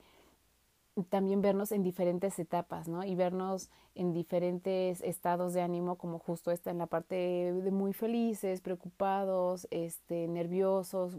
también 1.10 1.42
vernos 1.42 1.72
en 1.72 1.82
diferentes 1.82 2.38
etapas, 2.38 2.88
¿no? 2.88 3.04
Y 3.04 3.14
vernos 3.14 3.68
en 3.94 4.12
diferentes 4.12 5.02
estados 5.02 5.52
de 5.52 5.60
ánimo, 5.60 5.96
como 5.96 6.18
justo 6.18 6.50
está 6.50 6.70
en 6.70 6.78
la 6.78 6.86
parte 6.86 7.14
de 7.14 7.70
muy 7.70 7.92
felices, 7.92 8.60
preocupados, 8.60 9.68
este, 9.70 10.26
nerviosos. 10.26 11.14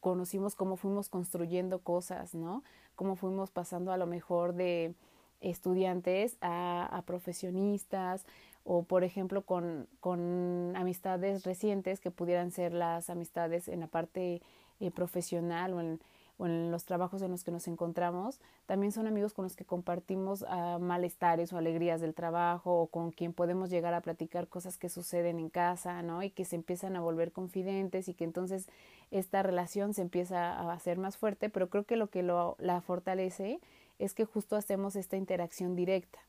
Conocimos 0.00 0.54
cómo 0.54 0.76
fuimos 0.76 1.10
construyendo 1.10 1.80
cosas, 1.80 2.34
¿no? 2.34 2.62
Cómo 2.96 3.14
fuimos 3.16 3.50
pasando 3.50 3.92
a 3.92 3.98
lo 3.98 4.06
mejor 4.06 4.54
de 4.54 4.94
estudiantes 5.40 6.36
a 6.40 7.02
profesionistas, 7.06 8.24
o 8.64 8.82
por 8.82 9.04
ejemplo 9.04 9.42
con, 9.42 9.88
con 10.00 10.74
amistades 10.76 11.44
recientes 11.44 12.00
que 12.00 12.10
pudieran 12.10 12.50
ser 12.50 12.72
las 12.72 13.10
amistades 13.10 13.68
en 13.68 13.80
la 13.80 13.86
parte 13.86 14.42
eh, 14.80 14.90
profesional 14.90 15.74
o 15.74 15.80
en, 15.80 16.00
o 16.38 16.46
en, 16.46 16.70
los 16.70 16.84
trabajos 16.84 17.22
en 17.22 17.30
los 17.30 17.44
que 17.44 17.50
nos 17.50 17.68
encontramos, 17.68 18.40
también 18.66 18.92
son 18.92 19.06
amigos 19.06 19.34
con 19.34 19.44
los 19.44 19.56
que 19.56 19.64
compartimos 19.64 20.42
uh, 20.42 20.78
malestares 20.78 21.52
o 21.52 21.58
alegrías 21.58 22.00
del 22.00 22.14
trabajo 22.14 22.80
o 22.80 22.86
con 22.86 23.10
quien 23.10 23.32
podemos 23.32 23.68
llegar 23.68 23.92
a 23.92 24.00
platicar 24.00 24.48
cosas 24.48 24.78
que 24.78 24.88
suceden 24.88 25.38
en 25.38 25.50
casa, 25.50 26.02
¿no? 26.02 26.22
Y 26.22 26.30
que 26.30 26.44
se 26.44 26.56
empiezan 26.56 26.96
a 26.96 27.00
volver 27.00 27.32
confidentes 27.32 28.08
y 28.08 28.14
que 28.14 28.24
entonces 28.24 28.68
esta 29.10 29.42
relación 29.42 29.92
se 29.92 30.02
empieza 30.02 30.52
a 30.52 30.72
hacer 30.72 30.96
más 30.98 31.18
fuerte, 31.18 31.50
pero 31.50 31.68
creo 31.68 31.84
que 31.84 31.96
lo 31.96 32.08
que 32.08 32.22
lo, 32.22 32.56
la 32.58 32.80
fortalece 32.80 33.60
es 33.98 34.14
que 34.14 34.24
justo 34.24 34.56
hacemos 34.56 34.96
esta 34.96 35.16
interacción 35.16 35.76
directa. 35.76 36.20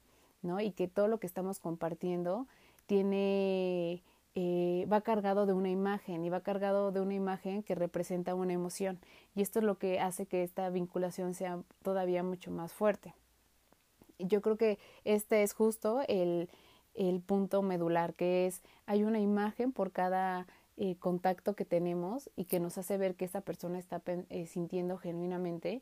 Y 0.43 0.71
que 0.71 0.87
todo 0.87 1.07
lo 1.07 1.19
que 1.19 1.27
estamos 1.27 1.59
compartiendo 1.59 2.47
tiene 2.87 4.03
eh, 4.33 4.87
va 4.91 5.01
cargado 5.01 5.45
de 5.45 5.53
una 5.53 5.69
imagen 5.69 6.23
y 6.23 6.29
va 6.29 6.41
cargado 6.41 6.91
de 6.91 7.01
una 7.01 7.13
imagen 7.13 7.63
que 7.63 7.75
representa 7.75 8.33
una 8.33 8.53
emoción. 8.53 8.99
Y 9.35 9.41
esto 9.41 9.59
es 9.59 9.65
lo 9.65 9.77
que 9.77 9.99
hace 9.99 10.25
que 10.25 10.43
esta 10.43 10.69
vinculación 10.69 11.33
sea 11.33 11.61
todavía 11.83 12.23
mucho 12.23 12.49
más 12.49 12.73
fuerte. 12.73 13.13
Yo 14.19 14.41
creo 14.41 14.57
que 14.57 14.79
este 15.03 15.43
es 15.43 15.53
justo 15.53 16.01
el, 16.07 16.49
el 16.93 17.21
punto 17.21 17.61
medular, 17.61 18.13
que 18.13 18.47
es 18.47 18.61
hay 18.85 19.03
una 19.03 19.19
imagen 19.19 19.71
por 19.71 19.91
cada 19.91 20.47
eh, 20.77 20.95
contacto 20.97 21.53
que 21.53 21.65
tenemos 21.65 22.29
y 22.35 22.45
que 22.45 22.59
nos 22.59 22.77
hace 22.77 22.97
ver 22.97 23.15
que 23.15 23.25
esa 23.25 23.41
persona 23.41 23.77
está 23.77 24.01
eh, 24.07 24.45
sintiendo 24.45 24.97
genuinamente 24.97 25.81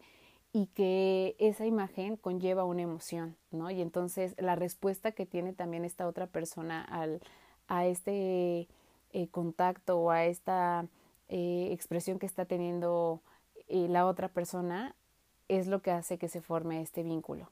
y 0.51 0.67
que 0.67 1.35
esa 1.39 1.65
imagen 1.65 2.15
conlleva 2.15 2.65
una 2.65 2.81
emoción, 2.81 3.35
¿no? 3.51 3.69
Y 3.69 3.81
entonces 3.81 4.35
la 4.37 4.55
respuesta 4.55 5.11
que 5.11 5.25
tiene 5.25 5.53
también 5.53 5.85
esta 5.85 6.07
otra 6.07 6.27
persona 6.27 6.81
al, 6.81 7.21
a 7.67 7.85
este 7.85 8.67
eh, 9.13 9.27
contacto 9.31 9.99
o 9.99 10.11
a 10.11 10.25
esta 10.25 10.85
expresión 11.31 12.17
que 12.17 12.25
está 12.25 12.45
teniendo 12.45 13.21
la 13.67 14.07
otra 14.07 14.29
persona 14.29 14.95
es 15.47 15.67
lo 15.67 15.81
que 15.81 15.91
hace 15.91 16.17
que 16.17 16.27
se 16.27 16.41
forme 16.41 16.81
este 16.81 17.03
vínculo. 17.03 17.51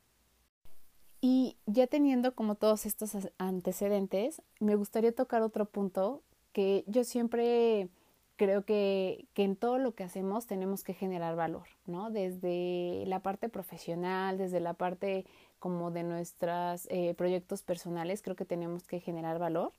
Y 1.20 1.58
ya 1.66 1.88
teniendo 1.88 2.36
como 2.36 2.56
todos 2.56 2.86
estos 2.86 3.16
antecedentes, 3.38 4.42
me 4.60 4.76
gustaría 4.76 5.14
tocar 5.14 5.42
otro 5.42 5.66
punto 5.66 6.22
que 6.54 6.84
yo 6.88 7.04
siempre 7.04 7.90
creo 8.38 8.64
que, 8.64 9.26
que, 9.34 9.44
en 9.44 9.56
todo 9.56 9.80
lo 9.80 9.94
que 9.94 10.04
hacemos 10.04 10.46
tenemos 10.46 10.84
que 10.84 10.94
generar 10.94 11.36
valor, 11.36 11.68
¿no? 11.86 12.12
Desde 12.12 13.04
la 13.08 13.20
parte 13.20 13.50
profesional, 13.50 14.38
desde 14.38 14.60
la 14.60 14.74
parte 14.74 15.26
como 15.60 15.92
de 15.92 16.04
nuestros 16.04 16.88
eh, 16.90 17.14
proyectos 17.16 17.64
personales, 17.64 18.22
creo 18.22 18.36
que 18.36 18.46
tenemos 18.46 18.84
que 18.84 19.00
generar 19.00 19.40
valor. 19.40 19.74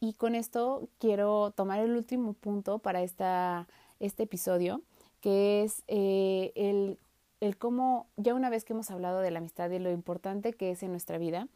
Y 0.00 0.14
con 0.14 0.34
esto 0.34 0.88
quiero 0.98 1.52
tomar 1.52 1.78
el 1.78 1.96
último 1.96 2.32
punto 2.34 2.80
para 2.80 3.02
esta, 3.02 3.68
este 4.00 4.24
episodio, 4.24 4.82
que 5.20 5.62
es 5.62 5.84
eh, 5.86 6.52
el, 6.56 6.98
el 7.40 7.56
cómo, 7.56 8.06
ya 8.16 8.34
una 8.34 8.50
vez 8.50 8.64
que 8.64 8.72
hemos 8.72 8.90
hablado 8.90 9.20
de 9.20 9.30
la 9.30 9.38
amistad 9.38 9.70
y 9.70 9.78
lo 9.78 9.92
importante 9.92 10.52
que 10.52 10.72
es 10.72 10.82
en 10.82 10.90
nuestra 10.90 11.18
vida, 11.18 11.46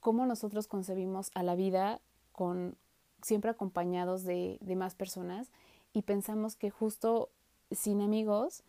cómo 0.00 0.24
nosotros 0.24 0.66
concebimos 0.68 1.30
a 1.34 1.42
la 1.42 1.54
vida 1.54 2.00
con, 2.32 2.76
siempre 3.22 3.50
acompañados 3.50 4.24
de, 4.24 4.58
de 4.60 4.76
más 4.76 4.94
personas 4.94 5.48
y 5.92 6.02
pensamos 6.02 6.56
que 6.56 6.70
justo 6.70 7.30
sin 7.70 8.00
amigos 8.00 8.62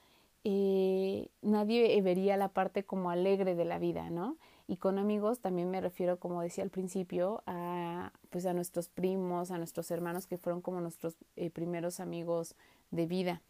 eh, 0.44 1.30
nadie 1.42 2.02
vería 2.02 2.36
la 2.36 2.50
parte 2.50 2.84
como 2.84 3.12
alegre 3.12 3.56
de 3.56 3.66
la 3.66 3.78
vida, 3.78 4.10
¿no? 4.10 4.38
Y 4.68 4.78
con 4.78 4.98
amigos 4.98 5.40
también 5.40 5.70
me 5.70 5.82
refiero, 5.82 6.18
como 6.18 6.42
decía 6.42 6.64
al 6.64 6.70
principio, 6.70 7.44
a, 7.46 8.12
pues 8.30 8.46
a 8.46 8.54
nuestros 8.54 8.88
primos, 8.88 9.52
a 9.52 9.58
nuestros 9.58 9.92
hermanos 9.92 10.26
que 10.26 10.38
fueron 10.38 10.62
como 10.62 10.82
nuestros 10.82 11.16
eh, 11.36 11.50
primeros 11.50 12.00
amigos 12.00 12.56
de 12.90 13.06
vida. 13.06 13.42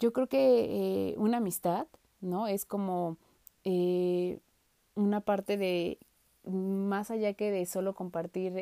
Yo 0.00 0.12
creo 0.12 0.26
que 0.26 1.10
eh, 1.10 1.14
una 1.18 1.36
amistad, 1.36 1.86
¿no? 2.20 2.46
Es 2.48 2.64
como 2.64 3.16
una 4.94 5.20
parte 5.20 5.58
de, 5.58 5.98
más 6.44 7.10
allá 7.10 7.34
que 7.34 7.50
de 7.50 7.66
solo 7.66 7.94
compartir 7.94 8.54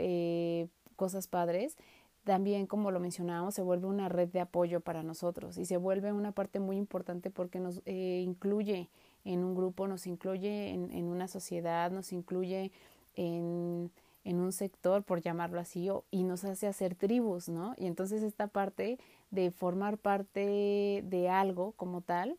cosas 0.96 1.28
padres, 1.28 1.76
también 2.24 2.66
como 2.66 2.90
lo 2.90 2.98
mencionábamos, 2.98 3.54
se 3.54 3.62
vuelve 3.62 3.86
una 3.86 4.08
red 4.08 4.28
de 4.28 4.40
apoyo 4.40 4.80
para 4.80 5.04
nosotros 5.04 5.58
y 5.58 5.64
se 5.64 5.76
vuelve 5.76 6.12
una 6.12 6.32
parte 6.32 6.58
muy 6.58 6.76
importante 6.76 7.30
porque 7.30 7.60
nos 7.60 7.82
eh, 7.86 8.22
incluye 8.24 8.88
en 9.24 9.44
un 9.44 9.54
grupo, 9.54 9.86
nos 9.86 10.08
incluye 10.08 10.70
en, 10.70 10.90
en 10.90 11.04
una 11.06 11.28
sociedad, 11.28 11.90
nos 11.92 12.12
incluye 12.12 12.72
en, 13.14 13.92
en, 14.24 14.40
un 14.40 14.52
sector, 14.52 15.04
por 15.04 15.20
llamarlo 15.20 15.60
así, 15.60 15.88
y 16.10 16.24
nos 16.24 16.44
hace 16.44 16.66
hacer 16.66 16.96
tribus, 16.96 17.48
¿no? 17.48 17.74
Y 17.76 17.86
entonces 17.86 18.24
esta 18.24 18.48
parte 18.48 18.98
de 19.30 19.52
formar 19.52 19.96
parte 19.98 21.02
de 21.04 21.28
algo 21.28 21.72
como 21.72 22.00
tal, 22.00 22.38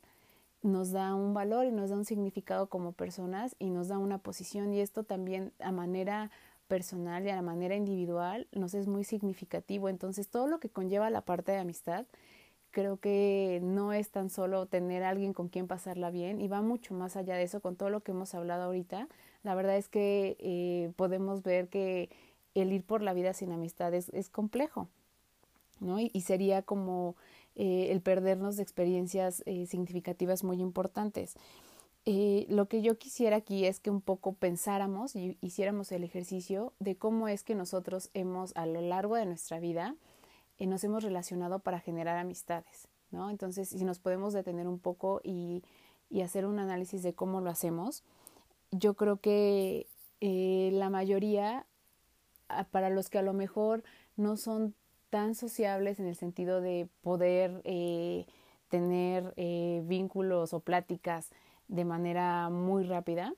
nos 0.64 0.92
da 0.92 1.16
un 1.16 1.34
valor 1.34 1.66
y 1.66 1.72
nos 1.72 1.90
da 1.90 1.96
un 1.96 2.06
significado 2.06 2.68
como 2.68 2.92
personas 2.92 3.56
y 3.60 3.70
nos 3.70 3.88
da 3.88 3.98
una 3.98 4.18
posición 4.18 4.74
y 4.74 4.82
esto 4.82 5.04
también 5.04 5.54
a 5.60 5.72
manera 5.72 6.32
personal 6.68 7.26
y 7.26 7.30
a 7.30 7.36
la 7.36 7.42
manera 7.42 7.76
individual 7.76 8.48
nos 8.52 8.74
es 8.74 8.88
muy 8.88 9.04
significativo. 9.04 9.90
Entonces, 9.90 10.30
todo 10.30 10.48
lo 10.48 10.60
que 10.60 10.70
conlleva 10.70 11.10
la 11.10 11.22
parte 11.22 11.52
de 11.52 11.60
amistad, 11.60 12.06
creo 12.72 12.98
que 12.98 13.60
no 13.64 13.94
es 13.94 14.12
tan 14.12 14.30
solo 14.30 14.68
tener 14.68 15.04
a 15.04 15.10
alguien 15.10 15.34
con 15.34 15.50
quien 15.50 15.68
pasarla 15.68 16.12
bien 16.12 16.40
y 16.40 16.48
va 16.48 16.62
mucho 16.62 16.94
más 16.94 17.16
allá 17.16 17.36
de 17.36 17.44
eso 17.44 17.62
con 17.62 17.76
todo 17.76 17.90
lo 17.90 18.02
que 18.02 18.12
hemos 18.12 18.36
hablado 18.36 18.64
ahorita. 18.64 19.08
La 19.44 19.56
verdad 19.56 19.78
es 19.78 19.88
que 19.88 20.38
eh, 20.40 20.92
podemos 20.96 21.44
ver 21.44 21.70
que 21.70 22.10
el 22.54 22.72
ir 22.72 22.84
por 22.84 23.02
la 23.02 23.14
vida 23.14 23.34
sin 23.34 23.52
amistad 23.52 23.94
es, 23.94 24.30
complejo, 24.30 24.90
¿no? 25.80 26.00
Y, 26.00 26.10
sería 26.22 26.62
como 26.62 27.16
eh, 27.56 27.88
el 27.92 28.02
perdernos 28.02 28.58
de 28.58 28.64
experiencias 28.64 29.44
eh, 29.46 29.66
significativas 29.68 30.44
muy 30.44 30.62
importantes. 30.62 31.36
Eh, 32.10 32.46
lo 32.48 32.70
que 32.70 32.82
yo 32.82 32.98
quisiera 32.98 33.36
aquí 33.36 33.66
es 33.66 33.82
que 33.82 33.90
un 33.90 34.00
poco 34.00 34.32
pensáramos 34.32 35.14
y 35.18 35.38
hiciéramos 35.42 35.92
el 35.92 36.06
ejercicio 36.06 36.72
de 36.80 36.96
cómo 36.96 37.28
es 37.28 37.44
que 37.44 37.54
nosotros 37.54 38.12
hemos 38.14 38.56
a 38.56 38.66
lo 38.66 38.80
largo 38.80 39.16
de 39.16 39.26
nuestra 39.26 39.60
vida 39.60 39.94
eh, 40.58 40.68
nos 40.68 40.86
hemos 40.86 41.04
relacionado 41.04 41.60
para 41.60 41.82
generar 41.82 42.18
amistades, 42.18 42.88
¿no? 43.12 43.30
Entonces, 43.30 43.68
si 43.68 43.84
nos 43.84 44.00
podemos 44.00 44.32
detener 44.32 44.70
un 44.70 44.80
poco 44.80 45.20
y, 45.22 45.64
hacer 46.24 46.46
un 46.46 46.60
análisis 46.60 47.04
de 47.04 47.14
cómo 47.14 47.42
lo 47.42 47.50
hacemos, 47.50 48.06
yo 48.72 48.94
creo 48.94 49.18
que 49.18 49.88
eh, 50.22 50.70
la 50.72 50.90
mayoría, 50.90 51.66
para 52.72 52.90
los 52.90 53.10
que 53.10 53.18
a 53.18 53.22
lo 53.22 53.34
mejor 53.34 53.84
no 54.16 54.38
son 54.38 54.76
tan 55.10 55.36
sociables 55.36 56.00
en 56.00 56.06
el 56.06 56.16
sentido 56.16 56.62
de 56.62 56.88
poder 57.02 57.62
tener 58.70 59.34
vínculos 59.84 60.54
o 60.54 60.62
pláticas 60.62 61.32
de 61.68 61.86
manera 61.86 62.50
muy 62.50 62.84
rápida, 62.84 63.34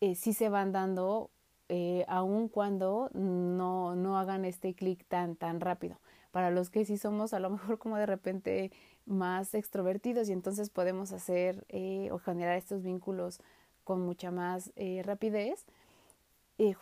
eh, 0.00 0.14
sí 0.14 0.32
se 0.32 0.48
van 0.48 0.72
dando 0.72 1.30
eh, 1.70 2.06
aun 2.08 2.48
cuando 2.48 3.10
no, 3.12 3.94
no 3.94 4.18
hagan 4.18 4.46
este 4.46 4.74
clic 4.74 5.04
tan, 5.06 5.36
tan 5.36 5.60
rápido. 5.60 6.00
Para 6.30 6.50
los 6.50 6.70
que 6.70 6.84
sí 6.86 6.96
somos 6.96 7.34
a 7.34 7.40
lo 7.40 7.50
mejor 7.50 7.78
como 7.78 7.96
de 7.96 8.06
repente 8.06 8.72
más 9.04 9.54
extrovertidos 9.54 10.28
y 10.28 10.32
entonces 10.32 10.70
podemos 10.70 11.12
hacer 11.12 11.66
eh, 11.68 12.08
o 12.10 12.18
generar 12.18 12.56
estos 12.56 12.82
vínculos 12.82 13.40
con 13.84 14.00
mucha 14.00 14.30
más 14.30 14.72
eh, 14.76 15.02
rapidez, 15.04 15.66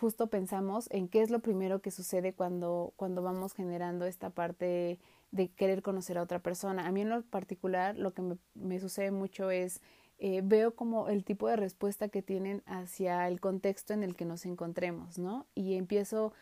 justo 0.01 0.29
pensamos 0.29 0.89
en 0.91 1.07
qué 1.07 1.21
es 1.21 1.31
lo 1.31 1.41
primero 1.41 1.83
que 1.83 1.91
sucede 1.91 2.33
cuando, 2.33 2.95
cuando 2.97 3.23
vamos 3.23 3.53
generando 3.53 4.07
esta 4.07 4.31
parte 4.31 4.99
de 5.33 5.49
querer 5.49 5.83
conocer 5.83 6.17
a 6.17 6.23
otra 6.23 6.39
persona. 6.39 6.87
A 6.87 6.93
mí 6.93 7.03
en 7.03 7.11
lo 7.11 7.23
particular 7.23 7.95
lo 7.95 8.15
que 8.15 8.23
me 8.55 8.81
sucede 8.81 9.11
mucho 9.11 9.51
es 9.51 9.83
eh, 10.19 10.41
veo 10.43 10.75
como 10.75 11.09
el 11.09 11.25
tipo 11.25 11.47
de 11.47 11.57
respuesta 11.57 12.09
que 12.09 12.23
tienen 12.23 12.63
hacia 12.67 13.29
el 13.29 13.39
contexto 13.39 13.93
en 13.93 14.03
el 14.03 14.17
que 14.17 14.25
nos 14.25 14.47
encontremos, 14.47 15.19
¿no? 15.19 15.45
Y 15.55 15.75
empiezo, 15.75 16.33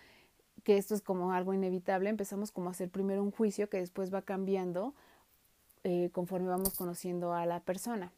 que 0.62 0.76
esto 0.76 0.94
es 0.94 1.02
como 1.02 1.32
algo 1.32 1.52
inevitable, 1.54 2.08
empezamos 2.08 2.52
como 2.52 2.68
a 2.68 2.72
hacer 2.72 2.88
primero 2.88 3.22
un 3.22 3.32
juicio 3.32 3.68
que 3.68 3.78
después 3.78 4.14
va 4.14 4.22
cambiando 4.22 4.94
eh, 5.82 6.10
conforme 6.12 6.48
vamos 6.48 6.74
conociendo 6.74 7.34
a 7.34 7.46
la 7.46 7.60
persona. 7.60 8.12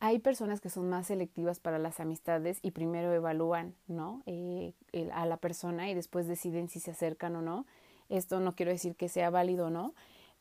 Hay 0.00 0.18
personas 0.18 0.60
que 0.60 0.70
son 0.70 0.88
más 0.88 1.06
selectivas 1.06 1.60
para 1.60 1.78
las 1.78 2.00
amistades 2.00 2.58
y 2.62 2.72
primero 2.72 3.12
evalúan, 3.12 3.74
¿no? 3.88 4.22
Eh, 4.26 4.72
a 5.12 5.26
la 5.26 5.36
persona 5.36 5.90
y 5.90 5.94
después 5.94 6.26
deciden 6.26 6.68
si 6.68 6.80
se 6.80 6.92
acercan 6.92 7.36
o 7.36 7.42
no. 7.42 7.66
Esto 8.08 8.40
no 8.40 8.54
quiero 8.54 8.72
decir 8.72 8.96
que 8.96 9.08
sea 9.08 9.30
válido 9.30 9.66
o 9.66 9.70
no, 9.70 9.94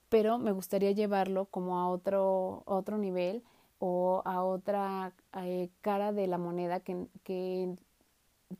pero 0.10 0.38
me 0.38 0.52
gustaría 0.54 0.92
llevarlo 0.92 1.46
como 1.46 1.80
a 1.80 1.90
otro, 1.90 2.64
otro 2.66 2.98
nivel 2.98 3.44
o 3.86 4.22
a 4.24 4.46
otra 4.46 5.12
eh, 5.42 5.70
cara 5.82 6.14
de 6.14 6.26
la 6.28 6.38
moneda 6.38 6.80
que, 6.80 7.06
que, 7.26 7.76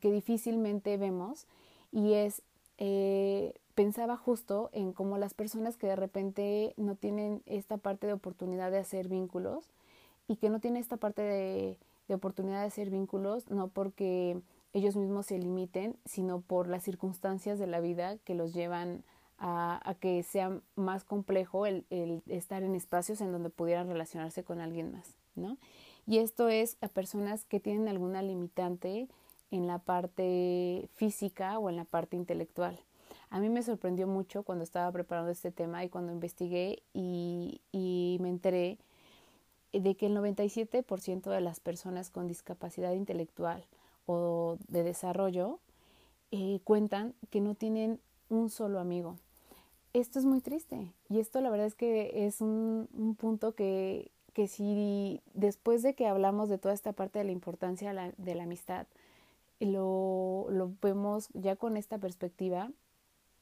difícilmente 0.02 0.98
vemos 0.98 1.46
y 1.90 2.12
es 2.12 2.42
eh, 2.76 3.54
pensaba 3.74 4.18
justo 4.18 4.68
en 4.74 4.92
cómo 4.92 5.16
las 5.16 5.32
personas 5.32 5.78
que 5.78 5.86
de 5.86 5.96
repente 5.96 6.74
no 6.76 6.94
tienen 6.94 7.42
esta 7.46 7.78
parte 7.78 8.06
de 8.06 8.12
oportunidad 8.12 8.70
de 8.70 8.76
hacer 8.76 9.08
vínculos 9.08 9.70
y 10.28 10.36
que 10.36 10.50
no 10.50 10.60
tienen 10.60 10.82
esta 10.82 10.98
parte 10.98 11.22
de, 11.22 11.78
de 12.06 12.14
oportunidad 12.14 12.60
de 12.60 12.66
hacer 12.66 12.90
vínculos 12.90 13.48
no 13.48 13.68
porque 13.68 14.38
ellos 14.74 14.94
mismos 14.94 15.24
se 15.24 15.38
limiten 15.38 15.96
sino 16.04 16.42
por 16.42 16.68
las 16.68 16.82
circunstancias 16.82 17.58
de 17.58 17.66
la 17.66 17.80
vida 17.80 18.18
que 18.24 18.34
los 18.34 18.52
llevan 18.52 19.04
a, 19.38 19.96
que 20.00 20.22
sea 20.22 20.60
más 20.76 21.04
complejo 21.04 21.66
el, 21.66 21.84
el, 21.90 22.22
estar 22.28 22.62
en 22.62 22.74
espacios 22.74 23.20
en 23.20 23.32
donde 23.32 23.50
pudieran 23.50 23.88
relacionarse 23.88 24.44
con 24.44 24.60
alguien 24.60 24.92
más, 24.92 25.14
¿no? 25.34 25.58
Y 26.06 26.18
esto 26.18 26.48
es 26.48 26.76
a 26.80 26.88
personas 26.88 27.44
que 27.44 27.60
tienen 27.60 27.88
alguna 27.88 28.22
limitante 28.22 29.08
en 29.50 29.66
la 29.66 29.78
parte 29.78 30.88
física 30.94 31.58
o 31.58 31.70
en 31.70 31.76
la 31.76 31.84
parte 31.84 32.16
intelectual. 32.16 32.78
A 33.30 33.40
mí 33.40 33.48
me 33.48 33.62
sorprendió 33.62 34.06
mucho 34.06 34.42
cuando 34.42 34.64
estaba 34.64 34.90
preparando 34.92 35.30
este 35.30 35.50
tema 35.50 35.84
y 35.84 35.88
cuando 35.88 36.12
investigué 36.12 36.82
y, 36.92 37.60
y 37.72 38.18
me 38.20 38.28
enteré 38.28 38.78
de 39.72 39.96
que 39.96 40.06
el 40.06 40.16
97% 40.16 41.30
de 41.30 41.40
las 41.40 41.60
personas 41.60 42.10
con 42.10 42.28
discapacidad 42.28 42.92
intelectual 42.92 43.64
o 44.06 44.58
de 44.68 44.82
desarrollo 44.84 45.58
eh, 46.30 46.60
cuentan 46.64 47.14
que 47.30 47.40
no 47.40 47.54
tienen 47.54 48.00
un 48.28 48.50
solo 48.50 48.78
amigo. 48.78 49.16
Esto 49.94 50.18
es 50.18 50.24
muy 50.24 50.40
triste 50.40 50.92
y 51.08 51.20
esto 51.20 51.40
la 51.40 51.50
verdad 51.50 51.68
es 51.68 51.76
que 51.76 52.26
es 52.26 52.40
un, 52.40 52.88
un 52.94 53.14
punto 53.14 53.54
que, 53.54 54.10
que 54.32 54.48
si 54.48 55.20
después 55.34 55.84
de 55.84 55.94
que 55.94 56.08
hablamos 56.08 56.48
de 56.48 56.58
toda 56.58 56.74
esta 56.74 56.92
parte 56.92 57.20
de 57.20 57.24
la 57.24 57.30
importancia 57.30 57.88
de 57.88 57.94
la, 57.94 58.12
de 58.16 58.34
la 58.34 58.42
amistad, 58.42 58.88
lo, 59.60 60.48
lo, 60.50 60.72
vemos 60.82 61.28
ya 61.32 61.54
con 61.54 61.76
esta 61.76 61.98
perspectiva, 61.98 62.72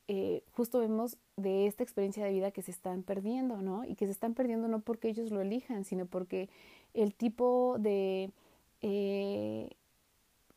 eh, 0.08 0.42
justo 0.52 0.78
vemos 0.78 1.16
de 1.38 1.66
esta 1.66 1.84
experiencia 1.84 2.22
de 2.22 2.32
vida 2.32 2.50
que 2.50 2.60
se 2.60 2.70
están 2.70 3.02
perdiendo, 3.02 3.62
¿no? 3.62 3.86
Y 3.86 3.94
que 3.94 4.04
se 4.04 4.12
están 4.12 4.34
perdiendo 4.34 4.68
no 4.68 4.80
porque 4.80 5.08
ellos 5.08 5.30
lo 5.30 5.40
elijan, 5.40 5.86
sino 5.86 6.04
porque 6.04 6.50
el 6.92 7.14
tipo 7.14 7.76
de 7.78 8.30
eh, 8.82 9.70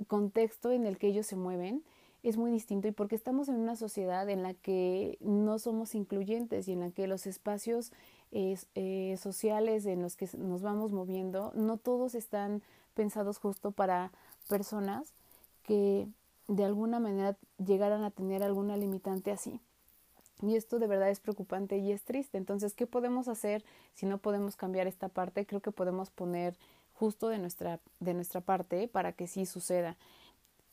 contexto 0.08 0.72
en 0.72 0.86
el 0.86 0.98
que 0.98 1.08
ellos 1.08 1.26
se 1.26 1.38
mueven 1.38 1.84
es 2.30 2.38
muy 2.38 2.50
distinto 2.50 2.88
y 2.88 2.92
porque 2.92 3.16
estamos 3.16 3.50
en 3.50 3.56
una 3.56 3.76
sociedad 3.76 4.28
en 4.30 4.42
la 4.42 4.56
que 4.56 5.18
no 5.22 5.60
somos 5.60 5.94
incluyentes 5.94 6.68
y 6.68 6.74
en 6.74 6.80
la 6.80 6.90
que 6.90 7.06
los 7.06 7.28
espacios 7.28 7.92
eh, 8.32 9.16
sociales 9.18 9.86
en 9.86 10.02
los 10.02 10.16
que 10.16 10.28
nos 10.38 10.64
vamos 10.64 10.92
moviendo, 10.92 11.52
no 11.56 11.78
todos 11.78 12.16
están 12.16 12.64
pensados 12.96 13.38
justo 13.38 13.72
para 13.72 14.12
personas 14.50 15.14
que 15.64 16.08
de 16.48 16.66
alguna 16.66 17.00
manera 17.00 17.38
llegaran 17.64 18.04
a 18.04 18.12
tener 18.12 18.42
alguna 18.42 18.76
limitante 18.76 19.32
así. 19.32 19.60
Y 20.42 20.56
esto 20.56 20.80
de 20.80 20.88
verdad 20.88 21.10
es 21.10 21.20
preocupante 21.20 21.78
y 21.78 21.92
es 21.92 22.04
triste. 22.04 22.38
Entonces, 22.38 22.74
¿qué 22.74 22.88
podemos 22.88 23.28
hacer 23.28 23.64
si 23.94 24.06
no 24.06 24.18
podemos 24.18 24.56
cambiar 24.56 24.88
esta 24.88 25.10
parte? 25.10 25.46
Creo 25.46 25.62
que 25.62 25.72
podemos 25.72 26.10
poner 26.10 26.58
justo 26.94 27.30
de 27.30 27.38
nuestra, 27.38 27.80
de 28.00 28.14
nuestra 28.14 28.42
parte 28.42 28.88
para 28.88 29.14
que 29.14 29.28
sí 29.28 29.46
suceda. 29.46 29.96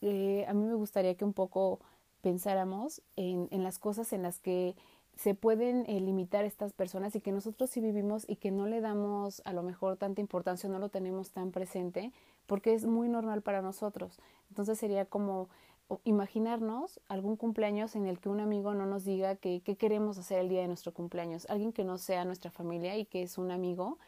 Eh, 0.03 0.45
a 0.49 0.53
mí 0.53 0.65
me 0.65 0.75
gustaría 0.75 1.15
que 1.15 1.25
un 1.25 1.33
poco 1.33 1.81
pensáramos 2.21 3.03
en, 3.17 3.49
en 3.51 3.65
las 3.65 3.79
cosas 3.79 4.13
en 4.13 4.23
las 4.23 4.39
que 4.39 4.77
se 5.17 5.35
pueden 5.35 5.85
eh, 5.87 6.01
limitar 6.01 6.45
estas 6.45 6.73
personas 6.73 7.15
y 7.15 7.21
que 7.21 7.33
nosotros 7.33 7.71
sí 7.71 7.81
vivimos 7.81 8.25
y 8.29 8.37
que 8.37 8.51
no 8.51 8.67
le 8.67 8.81
damos 8.81 9.43
a 9.45 9.53
lo 9.53 9.63
mejor 9.63 9.97
tanta 9.97 10.21
importancia, 10.21 10.69
no 10.69 10.79
lo 10.79 10.89
tenemos 10.89 11.31
tan 11.31 11.51
presente, 11.51 12.13
porque 12.47 12.75
es 12.75 12.87
muy 12.87 13.09
normal 13.09 13.43
para 13.43 13.63
nosotros. 13.63 14.19
Entonces 14.49 14.79
sería 14.79 15.05
como 15.05 15.49
imaginarnos 16.05 17.01
algún 17.09 17.37
cumpleaños 17.37 17.95
en 17.97 18.07
el 18.07 18.19
que 18.19 18.31
un 18.31 18.41
amigo 18.41 18.73
no 18.75 18.87
nos 18.87 19.05
diga 19.05 19.37
qué 19.37 19.61
queremos 19.61 20.17
hacer 20.17 20.39
el 20.39 20.49
día 20.49 20.63
de 20.63 20.69
nuestro 20.69 20.93
cumpleaños, 20.95 21.47
alguien 21.51 21.73
que 21.73 21.85
no 21.85 21.99
sea 21.99 22.25
nuestra 22.25 22.51
familia 22.51 22.97
y 22.97 23.05
que 23.05 23.23
es 23.23 23.37
un 23.37 23.51
amigo, 23.51 23.99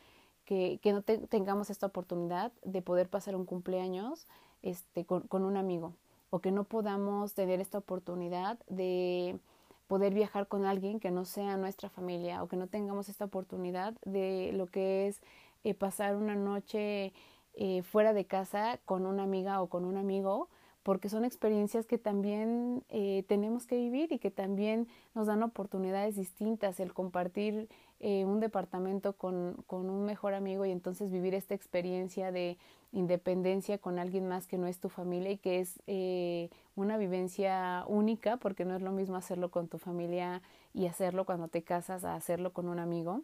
que, 0.47 0.79
que 0.83 0.93
no 0.93 1.03
tengamos 1.03 1.69
esta 1.69 1.87
oportunidad 1.87 2.53
de 2.65 2.81
poder 2.81 3.09
pasar 3.09 3.37
un 3.37 3.45
cumpleaños 3.45 4.27
este, 4.65 5.05
con, 5.05 5.45
un 5.45 5.57
amigo 5.59 5.93
o 6.31 6.41
que 6.41 6.51
no 6.51 6.65
podamos 6.65 7.35
tener 7.35 7.61
esta 7.61 7.79
oportunidad 7.79 8.59
de 8.69 9.39
poder 9.87 10.15
viajar 10.15 10.49
con 10.49 10.65
alguien 10.65 11.01
que 11.01 11.11
no 11.11 11.27
sea 11.27 11.59
nuestra 11.59 11.91
familia 11.91 12.43
o 12.43 12.49
que 12.49 12.57
no 12.57 12.67
tengamos 12.67 13.11
esta 13.11 13.27
oportunidad 13.27 13.93
de 14.07 14.53
lo 14.55 14.67
que 14.67 15.07
es 15.07 15.21
eh, 15.65 15.75
pasar 15.75 16.17
una 16.17 16.35
noche 16.35 17.13
eh, 17.55 17.83
fuera 17.83 18.15
de 18.15 18.25
casa 18.25 18.81
con 18.87 19.05
una 19.05 19.23
amiga 19.23 19.61
o 19.61 19.69
con 19.69 19.85
un 19.85 19.99
amigo, 19.99 20.49
porque 20.83 21.11
son 21.11 21.27
experiencias 21.27 21.87
que 21.87 21.99
también 21.99 22.85
eh, 22.89 23.23
tenemos 23.29 23.67
que 23.67 23.77
vivir 23.77 24.13
y 24.13 24.19
que 24.19 24.31
también 24.31 24.89
nos 25.15 25.27
dan 25.27 25.43
oportunidades 25.43 26.17
distintas, 26.17 26.81
el 26.81 26.95
compartir 26.95 27.69
un 28.01 28.41
departamento 28.41 29.15
con, 29.15 29.65
con 29.67 29.89
un 29.89 30.05
mejor 30.05 30.35
amigo 30.35 30.67
y 30.67 30.71
entonces 30.71 31.11
vivir 31.11 31.35
esta 31.35 31.55
experiencia 31.55 32.33
de 32.33 32.59
independencia 32.95 33.79
con 33.79 33.99
alguien 33.99 34.29
más 34.29 34.47
que 34.47 34.57
no 34.57 34.67
es 34.67 34.79
tu 34.79 34.89
familia 34.89 35.33
y 35.33 35.39
que 35.39 35.61
es 35.61 35.81
eh, 35.87 36.49
una 36.77 36.97
vivencia 36.97 37.85
única 37.89 38.37
porque 38.37 38.65
no 38.65 38.77
es 38.77 38.83
lo 38.83 38.93
mismo 38.93 39.17
hacerlo 39.17 39.51
con 39.51 39.69
tu 39.69 39.79
familia 39.79 40.43
y 40.73 40.87
hacerlo 40.87 41.25
cuando 41.25 41.49
te 41.49 41.63
casas 41.63 42.05
a 42.05 42.15
hacerlo 42.15 42.53
con 42.53 42.69
un 42.69 42.79
amigo. 42.79 43.23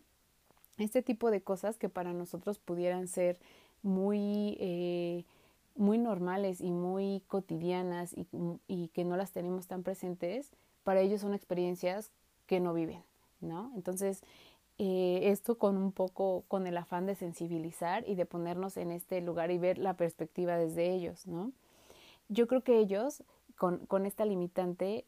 Este 0.79 1.03
tipo 1.03 1.31
de 1.31 1.41
cosas 1.41 1.77
que 1.77 1.89
para 1.89 2.13
nosotros 2.13 2.59
pudieran 2.59 3.07
ser 3.07 3.39
muy, 3.83 4.57
eh, 4.61 5.25
muy 5.77 5.99
normales 5.99 6.61
y 6.61 6.73
muy 6.73 7.23
cotidianas 7.29 8.13
y, 8.13 8.27
y 8.67 8.89
que 8.89 9.05
no 9.05 9.17
las 9.17 9.33
tenemos 9.33 9.67
tan 9.67 9.83
presentes, 9.83 10.51
para 10.85 11.01
ellos 11.01 11.21
son 11.21 11.35
experiencias 11.35 12.11
que 12.47 12.61
no 12.61 12.75
viven, 12.75 13.03
¿no? 13.41 13.71
Entonces, 13.77 14.23
eh, 14.83 15.29
esto 15.31 15.59
con 15.59 15.77
un 15.77 15.93
poco, 15.93 16.43
con 16.49 16.67
el 16.67 16.75
afán 16.79 17.05
de 17.05 17.15
sensibilizar 17.15 18.03
y 18.09 18.15
de 18.15 18.25
ponernos 18.25 18.79
en 18.79 18.93
este 18.93 19.21
lugar 19.21 19.51
y 19.51 19.59
ver 19.59 19.77
la 19.77 19.93
perspectiva 19.93 20.57
desde 20.57 20.91
ellos, 20.91 21.27
¿no? 21.27 21.53
Yo 22.31 22.47
creo 22.47 22.63
que 22.63 22.79
ellos, 22.79 23.23
con, 23.59 23.85
con 23.85 24.07
esta 24.07 24.25
limitante, 24.25 25.05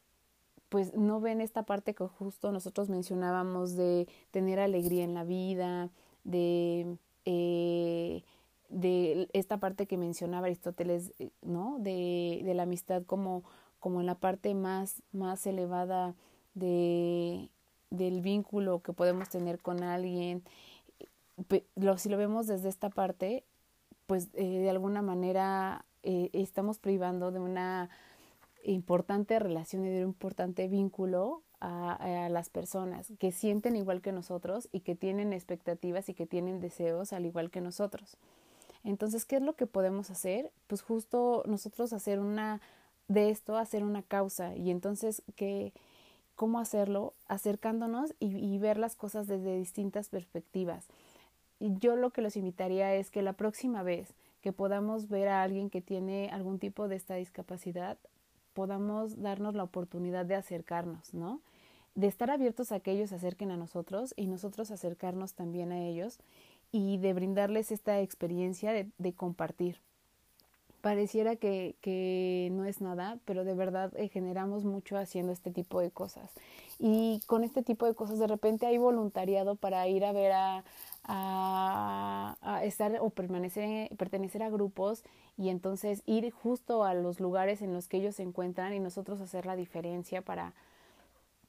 pues 0.68 0.92
no 0.92 1.22
ven 1.22 1.40
esta 1.40 1.62
parte 1.62 1.94
que 1.94 2.06
justo 2.06 2.52
nosotros 2.52 2.90
mencionábamos 2.90 3.74
de 3.74 4.08
tener 4.30 4.60
alegría 4.60 5.04
en 5.04 5.14
la 5.14 5.24
vida, 5.24 5.88
de, 6.22 6.98
eh, 7.24 8.24
de 8.68 9.30
esta 9.32 9.56
parte 9.56 9.86
que 9.86 9.96
mencionaba 9.96 10.48
Aristóteles, 10.48 11.14
eh, 11.18 11.30
¿no? 11.40 11.78
De, 11.78 12.42
de 12.44 12.52
la 12.52 12.64
amistad 12.64 13.04
como, 13.06 13.42
como 13.80 14.00
en 14.00 14.06
la 14.06 14.16
parte 14.16 14.54
más, 14.54 15.02
más 15.12 15.46
elevada 15.46 16.14
de 16.52 17.48
del 17.92 18.20
vínculo 18.20 18.82
que 18.82 18.92
podemos 18.92 19.28
tener 19.28 19.60
con 19.60 19.82
alguien, 19.82 20.42
lo, 21.76 21.98
si 21.98 22.08
lo 22.08 22.16
vemos 22.16 22.46
desde 22.46 22.68
esta 22.68 22.90
parte, 22.90 23.44
pues 24.06 24.28
eh, 24.34 24.44
de 24.44 24.70
alguna 24.70 25.02
manera 25.02 25.84
eh, 26.02 26.30
estamos 26.32 26.78
privando 26.78 27.30
de 27.30 27.40
una 27.40 27.90
importante 28.64 29.38
relación 29.38 29.84
y 29.84 29.90
de 29.90 30.04
un 30.04 30.10
importante 30.10 30.68
vínculo 30.68 31.42
a, 31.60 32.24
a, 32.24 32.28
las 32.28 32.48
personas 32.48 33.12
que 33.18 33.32
sienten 33.32 33.76
igual 33.76 34.00
que 34.02 34.12
nosotros 34.12 34.68
y 34.72 34.80
que 34.80 34.94
tienen 34.94 35.32
expectativas 35.32 36.08
y 36.08 36.14
que 36.14 36.26
tienen 36.26 36.60
deseos 36.60 37.12
al 37.12 37.26
igual 37.26 37.50
que 37.50 37.60
nosotros. 37.60 38.16
Entonces, 38.84 39.24
¿qué 39.24 39.36
es 39.36 39.42
lo 39.42 39.54
que 39.54 39.66
podemos 39.66 40.10
hacer? 40.10 40.50
Pues 40.66 40.82
justo 40.82 41.44
nosotros 41.46 41.92
hacer 41.92 42.18
una 42.18 42.60
de 43.08 43.30
esto, 43.30 43.56
hacer 43.56 43.84
una 43.84 44.02
causa 44.02 44.56
y 44.56 44.70
entonces 44.70 45.22
que 45.36 45.72
cómo 46.42 46.58
hacerlo 46.58 47.14
acercándonos 47.28 48.16
y, 48.18 48.58
ver 48.58 48.76
las 48.76 48.96
cosas 48.96 49.28
desde 49.28 49.56
distintas 49.56 50.08
perspectivas. 50.08 50.88
Yo 51.60 51.94
lo 51.94 52.10
que 52.10 52.20
los 52.20 52.36
invitaría 52.36 52.96
es 52.96 53.12
que 53.12 53.22
la 53.22 53.34
próxima 53.34 53.84
vez 53.84 54.12
que 54.40 54.52
podamos 54.52 55.08
ver 55.08 55.28
a 55.28 55.44
alguien 55.44 55.70
que 55.70 55.80
tiene 55.80 56.30
algún 56.30 56.58
tipo 56.58 56.88
de 56.88 56.96
esta 56.96 57.14
discapacidad, 57.14 57.96
podamos 58.54 59.22
darnos 59.22 59.54
la 59.54 59.62
oportunidad 59.62 60.26
de 60.26 60.34
acercarnos, 60.34 61.14
¿no? 61.14 61.40
De 61.94 62.08
estar 62.08 62.28
abiertos 62.28 62.72
a 62.72 62.80
que 62.80 62.90
ellos 62.90 63.10
se 63.10 63.14
acerquen 63.14 63.52
a 63.52 63.56
nosotros 63.56 64.12
y 64.16 64.26
nosotros 64.26 64.72
acercarnos 64.72 65.34
también 65.34 65.70
a 65.70 65.80
ellos 65.80 66.18
y 66.72 66.98
de 66.98 67.12
brindarles 67.12 67.70
esta 67.70 68.00
experiencia 68.00 68.72
de 68.72 69.12
compartir 69.12 69.78
pareciera 70.82 71.36
que, 71.36 71.76
que, 71.80 72.50
no 72.52 72.66
es 72.66 72.82
nada, 72.82 73.18
pero 73.24 73.44
de 73.44 73.54
verdad 73.54 73.92
eh, 73.96 74.08
generamos 74.08 74.64
mucho 74.64 74.98
haciendo 74.98 75.32
este 75.32 75.50
tipo 75.50 75.80
de 75.80 75.90
cosas. 75.90 76.30
Y 76.78 77.22
con 77.26 77.44
este 77.44 77.62
tipo 77.62 77.86
de 77.86 77.94
cosas 77.94 78.18
de 78.18 78.26
repente 78.26 78.66
hay 78.66 78.76
voluntariado 78.76 79.54
para 79.54 79.86
ir 79.88 80.04
a 80.04 80.12
ver 80.12 80.32
a, 80.32 80.64
a, 81.04 82.36
a 82.42 82.64
estar 82.64 82.98
o 83.00 83.10
permanecer, 83.10 83.96
pertenecer 83.96 84.42
a 84.42 84.50
grupos 84.50 85.04
y 85.38 85.48
entonces 85.48 86.02
ir 86.04 86.30
justo 86.32 86.84
a 86.84 86.94
los 86.94 87.20
lugares 87.20 87.62
en 87.62 87.72
los 87.72 87.88
que 87.88 87.98
ellos 87.98 88.16
se 88.16 88.24
encuentran 88.24 88.74
y 88.74 88.80
nosotros 88.80 89.20
hacer 89.20 89.46
la 89.46 89.56
diferencia 89.56 90.20
para, 90.22 90.52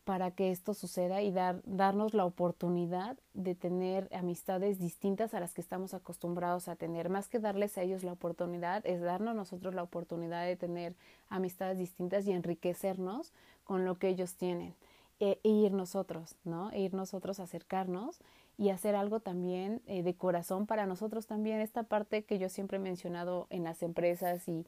para 0.04 0.32
que 0.32 0.52
esto 0.52 0.74
suceda 0.74 1.22
y 1.22 1.32
dar, 1.32 1.62
darnos 1.66 2.14
la 2.14 2.26
oportunidad 2.26 3.18
de 3.34 3.56
tener 3.56 4.10
amistades 4.14 4.80
distintas 4.80 5.34
a 5.34 5.40
las 5.40 5.54
que 5.54 5.62
estamos 5.62 5.94
acostumbrados 5.94 6.68
a 6.68 6.76
tener. 6.76 7.10
Más 7.10 7.30
que 7.30 7.40
darles 7.40 7.78
a 7.78 7.84
ellos 7.84 8.04
la 8.04 8.12
oportunidad, 8.12 8.86
es 8.86 9.02
darnos 9.02 9.36
nosotros 9.36 9.74
la 9.74 9.84
oportunidad 9.84 10.46
de 10.46 10.58
tener 10.58 10.96
amistades 11.30 11.78
distintas 11.78 12.28
y 12.28 12.32
enriquecernos 12.32 13.34
con 13.64 13.86
lo 13.86 13.96
que 13.96 14.10
ellos 14.10 14.36
tienen. 14.36 14.76
E, 15.20 15.40
e 15.44 15.50
ir 15.50 15.72
nosotros, 15.72 16.36
¿no? 16.44 16.72
E 16.72 16.82
ir 16.82 16.94
nosotros 16.94 17.40
a 17.40 17.44
acercarnos 17.44 18.20
y 18.58 18.70
hacer 18.70 18.96
algo 18.96 19.22
también 19.22 19.82
eh, 19.86 20.04
de 20.04 20.16
corazón 20.16 20.68
para 20.68 20.86
nosotros 20.86 21.28
también. 21.28 21.62
Esta 21.62 21.84
parte 21.84 22.26
que 22.26 22.40
yo 22.40 22.50
siempre 22.50 22.78
he 22.78 22.82
mencionado 22.82 23.48
en 23.50 23.64
las 23.64 23.84
empresas 23.84 24.48
y 24.50 24.66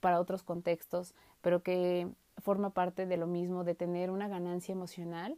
para 0.00 0.20
otros 0.20 0.42
contextos, 0.42 1.14
pero 1.42 1.62
que 1.62 2.08
forma 2.42 2.70
parte 2.70 3.06
de 3.06 3.16
lo 3.16 3.26
mismo, 3.26 3.64
de 3.64 3.74
tener 3.74 4.10
una 4.10 4.28
ganancia 4.28 4.72
emocional, 4.72 5.36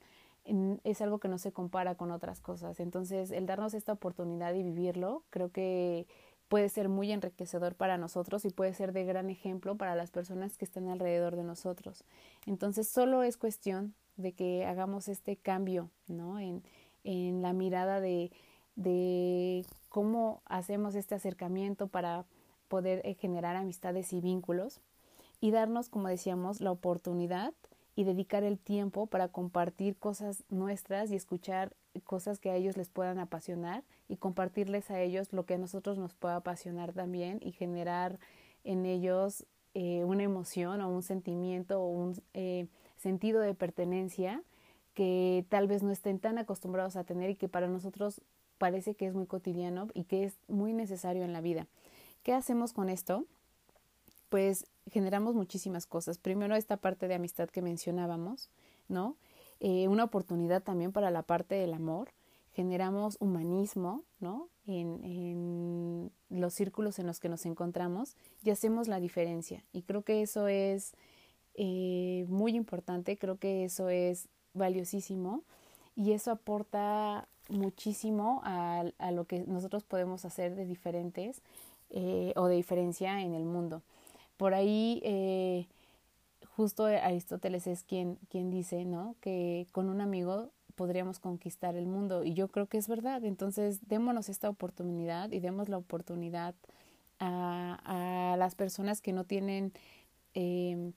es 0.85 1.01
algo 1.01 1.19
que 1.19 1.29
no 1.29 1.39
se 1.39 1.53
compara 1.53 1.97
con 1.97 2.11
otras 2.11 2.41
cosas. 2.41 2.79
Entonces, 2.79 3.31
el 3.31 3.47
darnos 3.47 3.75
esta 3.75 3.93
oportunidad 3.93 4.55
y 4.55 4.63
vivirlo, 4.63 5.25
creo 5.31 5.51
que 5.51 6.07
puede 6.49 6.69
ser 6.69 6.89
muy 6.89 7.11
enriquecedor 7.11 7.75
para 7.75 7.99
nosotros 7.99 8.45
y 8.45 8.51
puede 8.51 8.73
ser 8.73 8.93
de 8.93 9.05
gran 9.05 9.29
ejemplo 9.29 9.77
para 9.77 9.97
las 9.97 10.13
personas 10.13 10.57
que 10.57 10.65
están 10.65 10.89
alrededor 10.89 11.35
de 11.35 11.43
nosotros. 11.43 12.05
Entonces, 12.47 12.89
solo 12.89 13.25
es 13.25 13.37
cuestión 13.37 13.95
de 14.17 14.33
que 14.33 14.65
hagamos 14.65 15.09
este 15.09 15.37
cambio, 15.37 15.91
¿no? 16.07 16.39
En, 16.39 16.63
en 17.03 17.43
la 17.43 17.53
mirada 17.53 18.01
de, 18.01 18.31
de 18.77 19.65
cómo 19.89 20.43
hacemos 20.45 20.95
este 20.95 21.15
acercamiento 21.17 21.89
para 21.89 22.25
poder 22.69 23.01
eh, 23.05 23.15
generar 23.15 23.57
amistades 23.57 24.13
y 24.13 24.21
vínculos 24.21 24.81
y 25.41 25.51
darnos, 25.51 25.89
como 25.89 26.09
decíamos, 26.09 26.61
la 26.61 26.70
oportunidad 26.70 27.55
y 27.95 28.05
dedicar 28.05 28.45
el 28.45 28.59
tiempo 28.59 29.07
para 29.07 29.28
compartir 29.28 29.97
cosas 29.97 30.45
nuestras 30.51 31.11
y 31.11 31.16
escuchar 31.16 31.74
cosas 32.05 32.39
que 32.39 32.51
a 32.51 32.55
ellos 32.55 32.76
les 32.76 32.91
puedan 32.91 33.18
apasionar 33.18 33.84
y 34.09 34.16
compartirles 34.16 34.91
a 34.91 35.01
ellos 35.01 35.32
lo 35.32 35.47
que 35.47 35.55
a 35.55 35.59
nosotros 35.59 35.97
nos 35.99 36.14
pueda 36.14 36.37
apasionar 36.37 36.93
también 36.93 37.39
y 37.43 37.53
generar 37.53 38.18
en 38.64 38.84
ellos 38.84 39.47
eh, 39.74 40.05
una 40.05 40.22
emoción 40.22 40.80
o 40.82 40.91
un 40.91 41.03
sentimiento 41.03 41.80
o 41.80 41.89
un 41.89 42.22
eh, 42.34 42.66
sentido 42.97 43.41
de 43.41 43.55
pertenencia 43.55 44.43
que 44.95 45.45
tal 45.49 45.66
vez 45.66 45.82
no 45.82 45.91
estén 45.91 46.18
tan 46.18 46.39
acostumbrados 46.39 46.97
a 46.97 47.05
tener 47.05 47.30
y 47.30 47.37
que 47.37 47.49
para 47.49 47.68
nosotros 47.68 48.22
parece 48.59 48.95
que 48.95 49.07
es 49.07 49.14
muy 49.14 49.26
cotidiano 49.26 49.89
y 49.95 50.05
que 50.05 50.24
es 50.24 50.39
muy 50.49 50.72
necesario 50.72 51.24
en 51.24 51.32
la 51.32 51.41
vida. 51.41 51.66
¿Qué 52.22 52.32
hacemos 52.32 52.72
con 52.72 52.89
esto? 52.89 53.26
Pues 54.29 54.66
generamos 54.91 55.35
muchísimas 55.35 55.87
cosas. 55.87 56.18
Primero 56.18 56.55
esta 56.57 56.77
parte 56.77 57.09
de 57.09 57.14
amistad 57.14 57.49
que 57.49 57.62
mencionábamos, 57.62 58.51
¿no? 58.89 59.16
Eh, 59.61 59.89
una 59.89 60.05
oportunidad 60.05 60.62
también 60.62 60.93
para 60.93 61.11
la 61.11 61.22
parte 61.22 61.55
del 61.55 61.74
amor. 61.74 62.11
Generamos 62.53 63.16
humanismo, 63.20 64.03
¿no? 64.20 64.49
En, 64.66 65.05
en, 65.05 66.12
los 66.29 66.55
círculos 66.55 66.99
en 66.99 67.07
los 67.07 67.20
que 67.20 67.29
nos 67.29 67.47
encontramos 67.47 68.16
y 68.43 68.51
hacemos 68.51 68.89
la 68.89 68.99
diferencia. 68.99 69.64
Y 69.72 69.83
creo 69.83 70.03
que 70.03 70.22
eso 70.22 70.49
es 70.49 70.95
eh, 71.55 72.24
muy 72.29 72.57
importante, 72.57 73.16
creo 73.16 73.39
que 73.39 73.64
eso 73.64 73.89
es 73.89 74.29
valiosísimo 74.55 75.45
y 75.95 76.12
eso 76.12 76.31
aporta 76.31 77.29
muchísimo 77.49 78.41
a, 78.45 78.85
a 78.99 79.11
lo 79.12 79.24
que 79.27 79.45
nosotros 79.47 79.85
podemos 79.85 80.24
hacer 80.24 80.55
de 80.57 80.66
diferentes 80.66 81.43
eh, 81.91 82.33
o 82.37 82.47
de 82.47 82.57
diferencia 82.57 83.22
en 83.22 83.35
el 83.35 83.45
mundo. 83.45 83.83
Por 84.37 84.55
ahí, 84.55 85.01
eh, 85.05 85.66
justo 86.57 86.84
Aristóteles 86.84 87.66
es 87.66 87.84
quien, 87.84 88.18
quien 88.28 88.51
dice, 88.51 88.84
¿no? 88.84 89.16
Que 89.20 89.66
con 89.72 89.89
un 89.89 90.01
amigo 90.01 90.51
podríamos 90.74 91.18
conquistar 91.18 91.74
el 91.76 91.87
mundo 91.87 92.24
y 92.24 92.34
yo 92.34 92.49
creo 92.49 92.66
que 92.66 92.78
es 92.78 92.89
verdad. 92.89 93.24
Entonces, 93.24 93.80
démonos 93.89 94.28
esta 94.28 94.49
oportunidad 94.49 95.32
y 95.32 95.41
demos 95.41 95.68
la 95.68 95.78
oportunidad 95.78 96.55
a, 97.18 98.32
a 98.32 98.37
las 98.37 98.55
personas 98.55 99.01
que 99.01 99.12
no 99.12 99.24
tienen 99.24 99.72
eh, 100.34 100.93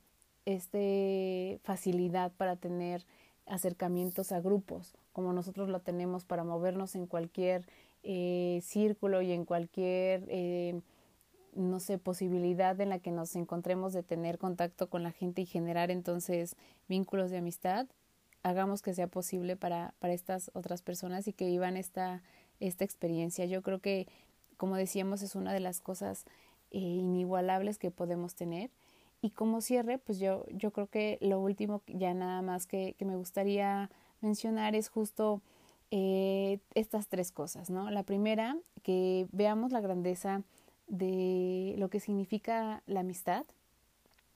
este 0.46 1.60
facilidad 1.64 2.32
para 2.34 2.56
tener 2.58 3.06
acercamientos 3.46 4.32
a 4.32 4.42
grupos, 4.42 4.94
como 5.12 5.34
nosotros 5.34 5.70
lo 5.70 5.80
tenemos 5.80 6.26
para 6.26 6.44
movernos 6.44 6.96
en 6.96 7.08
cualquier 7.08 7.66
eh, 8.04 8.60
círculo 8.64 9.22
y 9.22 9.32
en 9.32 9.46
cualquier, 9.46 10.26
eh, 10.28 10.82
no 11.56 11.80
sé, 11.80 11.98
posibilidad 11.98 12.80
en 12.80 12.90
la 12.90 13.00
que 13.00 13.12
nos 13.12 13.36
encontremos 13.36 13.94
de 13.94 14.04
tener 14.04 14.38
contacto 14.38 14.90
con 14.90 15.04
la 15.04 15.12
gente 15.12 15.42
y 15.42 15.46
generar 15.46 15.92
entonces 15.92 16.56
vínculos 16.88 17.32
de 17.32 17.38
amistad, 17.38 17.88
hagamos 18.44 18.82
que 18.82 18.94
sea 18.94 19.08
posible 19.08 19.56
para, 19.56 19.94
para 20.00 20.14
estas 20.14 20.52
otras 20.54 20.82
personas 20.82 21.28
y 21.28 21.34
que 21.34 21.46
vivan 21.46 21.78
esta, 21.78 22.22
esta 22.60 22.84
experiencia. 22.84 23.46
Yo 23.46 23.62
creo 23.62 23.80
que, 23.80 24.08
como 24.58 24.76
decíamos, 24.76 25.22
es 25.22 25.36
una 25.36 25.54
de 25.54 25.60
las 25.60 25.82
cosas 25.82 26.26
eh, 26.72 26.80
inigualables 26.80 27.78
que 27.78 27.92
podemos 27.92 28.36
tener. 28.36 28.72
Y 29.22 29.32
como 29.32 29.60
cierre, 29.62 29.98
pues 29.98 30.20
yo, 30.20 30.46
yo 30.50 30.72
creo 30.72 30.88
que 30.88 31.18
lo 31.22 31.42
último 31.42 31.82
ya 31.88 32.14
nada 32.14 32.42
más 32.42 32.66
que, 32.66 32.96
que 32.98 33.06
me 33.06 33.18
gustaría 33.18 33.90
mencionar 34.22 34.76
es 34.76 34.90
justo 34.90 35.42
eh, 35.92 36.60
estas 36.76 37.08
tres 37.08 37.32
cosas, 37.32 37.70
¿no? 37.70 37.90
La 37.90 38.04
primera, 38.04 38.56
que 38.84 39.28
veamos 39.32 39.72
la 39.72 39.82
grandeza 39.82 40.44
de 40.90 41.76
lo 41.78 41.90
que 41.90 42.00
significa 42.00 42.84
la 42.86 43.00
amistad, 43.02 43.46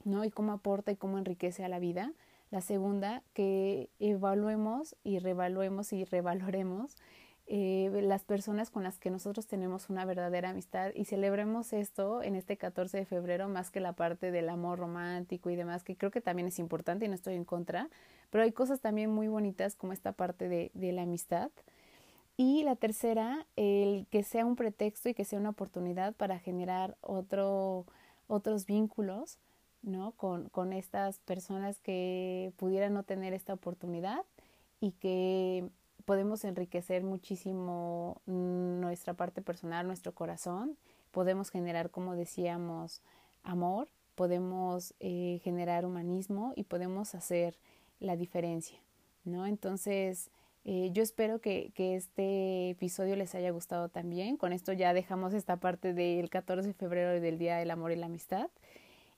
¿no? 0.05 0.23
Y 0.23 0.31
cómo 0.31 0.53
aporta 0.53 0.91
y 0.91 0.95
cómo 0.95 1.17
enriquece 1.17 1.63
a 1.65 1.69
la 1.69 1.79
vida. 1.79 2.13
La 2.51 2.61
segunda, 2.61 3.23
que 3.33 3.89
evaluemos 3.99 4.95
y 5.03 5.19
revaluemos 5.19 5.91
y 5.91 6.05
revaloremos 6.05 6.95
eh, 7.45 7.89
las 8.03 8.23
personas 8.23 8.69
con 8.69 8.83
las 8.83 8.99
que 8.99 9.09
nosotros 9.09 9.47
tenemos 9.47 9.89
una 9.89 10.05
verdadera 10.05 10.51
amistad 10.51 10.91
y 10.95 11.05
celebremos 11.05 11.73
esto 11.73 12.23
en 12.23 12.35
este 12.35 12.55
14 12.55 12.99
de 12.99 13.05
febrero 13.05 13.49
más 13.49 13.69
que 13.69 13.81
la 13.81 13.93
parte 13.93 14.31
del 14.31 14.47
amor 14.47 14.79
romántico 14.79 15.49
y 15.49 15.57
demás, 15.57 15.83
que 15.83 15.97
creo 15.97 16.09
que 16.09 16.21
también 16.21 16.47
es 16.47 16.59
importante 16.59 17.05
y 17.05 17.09
no 17.09 17.15
estoy 17.15 17.33
en 17.33 17.43
contra, 17.43 17.89
pero 18.29 18.43
hay 18.45 18.53
cosas 18.53 18.79
también 18.79 19.09
muy 19.09 19.27
bonitas 19.27 19.75
como 19.75 19.91
esta 19.91 20.13
parte 20.13 20.47
de, 20.47 20.71
de 20.73 20.93
la 20.93 21.01
amistad. 21.01 21.51
Y 22.35 22.63
la 22.63 22.75
tercera, 22.75 23.45
el 23.55 24.07
que 24.09 24.23
sea 24.23 24.45
un 24.45 24.55
pretexto 24.55 25.09
y 25.09 25.13
que 25.13 25.25
sea 25.25 25.39
una 25.39 25.51
oportunidad 25.51 26.13
para 26.13 26.39
generar 26.39 26.97
otro, 27.01 27.85
otros 28.27 28.65
vínculos 28.65 29.37
¿no? 29.83 30.13
con, 30.13 30.49
con 30.49 30.73
estas 30.73 31.19
personas 31.19 31.79
que 31.79 32.51
pudieran 32.57 32.93
no 32.93 33.03
tener 33.03 33.33
esta 33.33 33.53
oportunidad 33.53 34.25
y 34.79 34.91
que 34.93 35.69
podemos 36.05 36.43
enriquecer 36.43 37.03
muchísimo 37.03 38.21
nuestra 38.25 39.13
parte 39.13 39.41
personal, 39.41 39.87
nuestro 39.87 40.13
corazón, 40.13 40.77
podemos 41.11 41.49
generar, 41.49 41.89
como 41.91 42.15
decíamos, 42.15 43.01
amor, 43.43 43.87
podemos 44.15 44.93
eh, 44.99 45.39
generar 45.43 45.85
humanismo 45.85 46.53
y 46.55 46.63
podemos 46.63 47.15
hacer 47.15 47.57
la 47.99 48.15
diferencia, 48.15 48.77
¿no? 49.23 49.45
Entonces, 49.45 50.29
eh, 50.65 50.89
yo 50.93 51.03
espero 51.03 51.41
que, 51.41 51.71
que, 51.75 51.95
este 51.95 52.69
episodio 52.69 53.15
les 53.15 53.35
haya 53.35 53.51
gustado 53.51 53.89
también. 53.89 54.37
Con 54.37 54.53
esto 54.53 54.71
ya 54.71 54.93
dejamos 54.93 55.33
esta 55.33 55.57
parte 55.57 55.93
del 55.93 56.29
14 56.29 56.67
de 56.67 56.73
febrero 56.73 57.19
del 57.19 57.37
Día 57.37 57.57
del 57.57 57.71
Amor 57.71 57.91
y 57.91 57.97
la 57.97 58.05
Amistad. 58.05 58.49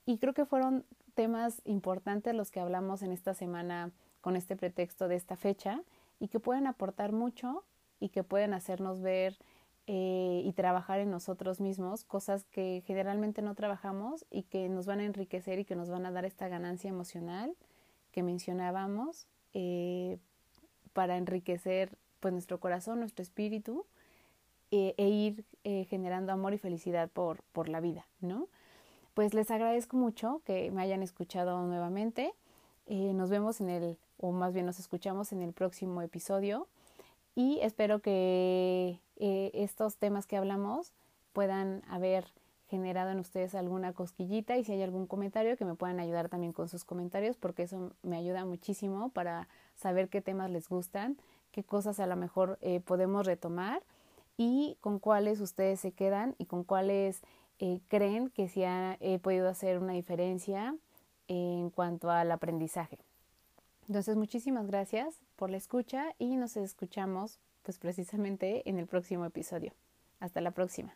Y 0.05 0.17
creo 0.17 0.33
que 0.33 0.45
fueron 0.45 0.85
temas 1.13 1.61
importantes 1.65 2.33
los 2.33 2.51
que 2.51 2.59
hablamos 2.59 3.01
en 3.01 3.11
esta 3.11 3.33
semana 3.33 3.91
con 4.21 4.35
este 4.35 4.55
pretexto 4.55 5.07
de 5.07 5.15
esta 5.15 5.35
fecha 5.35 5.83
y 6.19 6.27
que 6.27 6.39
pueden 6.39 6.67
aportar 6.67 7.11
mucho 7.11 7.63
y 7.99 8.09
que 8.09 8.23
pueden 8.23 8.53
hacernos 8.53 9.01
ver 9.01 9.37
eh, 9.87 10.41
y 10.43 10.51
trabajar 10.53 10.99
en 10.99 11.11
nosotros 11.11 11.61
mismos 11.61 12.03
cosas 12.03 12.43
que 12.45 12.83
generalmente 12.87 13.43
no 13.43 13.53
trabajamos 13.53 14.25
y 14.31 14.43
que 14.43 14.67
nos 14.67 14.87
van 14.87 14.99
a 14.99 15.05
enriquecer 15.05 15.59
y 15.59 15.65
que 15.65 15.75
nos 15.75 15.89
van 15.89 16.05
a 16.07 16.11
dar 16.11 16.25
esta 16.25 16.47
ganancia 16.47 16.89
emocional 16.89 17.55
que 18.11 18.23
mencionábamos 18.23 19.27
eh, 19.53 20.17
para 20.95 21.17
enriquecer 21.17 21.91
pues 22.19 22.33
nuestro 22.33 22.59
corazón, 22.59 22.99
nuestro 22.99 23.21
espíritu 23.21 23.85
eh, 24.71 24.95
e 24.97 25.07
ir 25.09 25.45
generando 25.87 26.31
amor 26.31 26.53
y 26.53 26.57
felicidad 26.57 27.09
por, 27.09 27.43
por 27.51 27.69
la 27.69 27.79
vida, 27.81 28.07
¿no? 28.19 28.47
Pues 29.13 29.33
les 29.33 29.51
agradezco 29.51 29.95
mucho 29.95 30.41
que 30.45 30.71
me 30.71 30.81
hayan 30.81 31.03
escuchado 31.03 31.61
nuevamente. 31.67 32.33
nos 32.87 33.29
vemos 33.29 33.61
en 33.61 33.69
el 33.69 33.97
o 34.17 34.31
más 34.31 34.53
bien 34.53 34.65
nos 34.65 34.79
escuchamos 34.79 35.31
en 35.31 35.41
el 35.41 35.53
próximo 35.53 36.01
episodio 36.01 36.67
y 37.35 37.59
espero 37.61 37.99
que 37.99 38.99
eh, 39.17 39.51
estos 39.53 39.97
temas 39.97 40.25
que 40.25 40.37
hablamos 40.37 40.93
puedan 41.33 41.83
haber 41.89 42.25
generado 42.67 43.11
en 43.11 43.19
ustedes 43.19 43.55
alguna 43.55 43.93
cosquillita 43.93 44.57
y 44.57 44.63
si 44.63 44.71
hay 44.73 44.81
algún 44.81 45.07
comentario 45.07 45.55
que 45.57 45.65
me 45.65 45.75
puedan 45.75 45.99
ayudar 45.99 46.29
también 46.29 46.53
con 46.53 46.67
sus 46.67 46.83
comentarios 46.83 47.37
porque 47.37 47.63
eso 47.63 47.93
me 48.01 48.17
ayuda 48.17 48.45
muchísimo 48.45 49.09
para 49.09 49.47
saber 49.75 50.09
qué 50.09 50.21
temas 50.21 50.49
les 50.49 50.67
gustan, 50.67 51.17
qué 51.51 51.63
cosas 51.63 51.99
a 51.99 52.07
lo 52.07 52.15
mejor 52.15 52.57
eh, 52.61 52.79
podemos 52.79 53.25
retomar 53.25 53.83
y 54.37 54.77
con 54.81 54.99
cuáles 54.99 55.39
ustedes 55.41 55.79
se 55.79 55.91
quedan 55.91 56.35
y 56.37 56.45
con 56.45 56.63
cuáles 56.63 57.21
eh, 57.59 57.79
creen 57.87 58.29
que 58.29 58.47
sí 58.49 58.63
ha 58.63 58.97
podido 59.21 59.47
hacer 59.47 59.79
una 59.79 59.93
diferencia 59.93 60.75
en 61.27 61.69
cuanto 61.69 62.09
al 62.11 62.31
aprendizaje. 62.31 62.99
Entonces, 63.87 64.15
muchísimas 64.15 64.67
gracias 64.67 65.21
por 65.35 65.49
la 65.49 65.57
escucha 65.57 66.15
y 66.17 66.35
nos 66.37 66.57
escuchamos 66.57 67.39
pues 67.61 67.77
precisamente 67.79 68.67
en 68.69 68.79
el 68.79 68.87
próximo 68.87 69.25
episodio. 69.25 69.73
Hasta 70.19 70.41
la 70.41 70.51
próxima. 70.51 70.95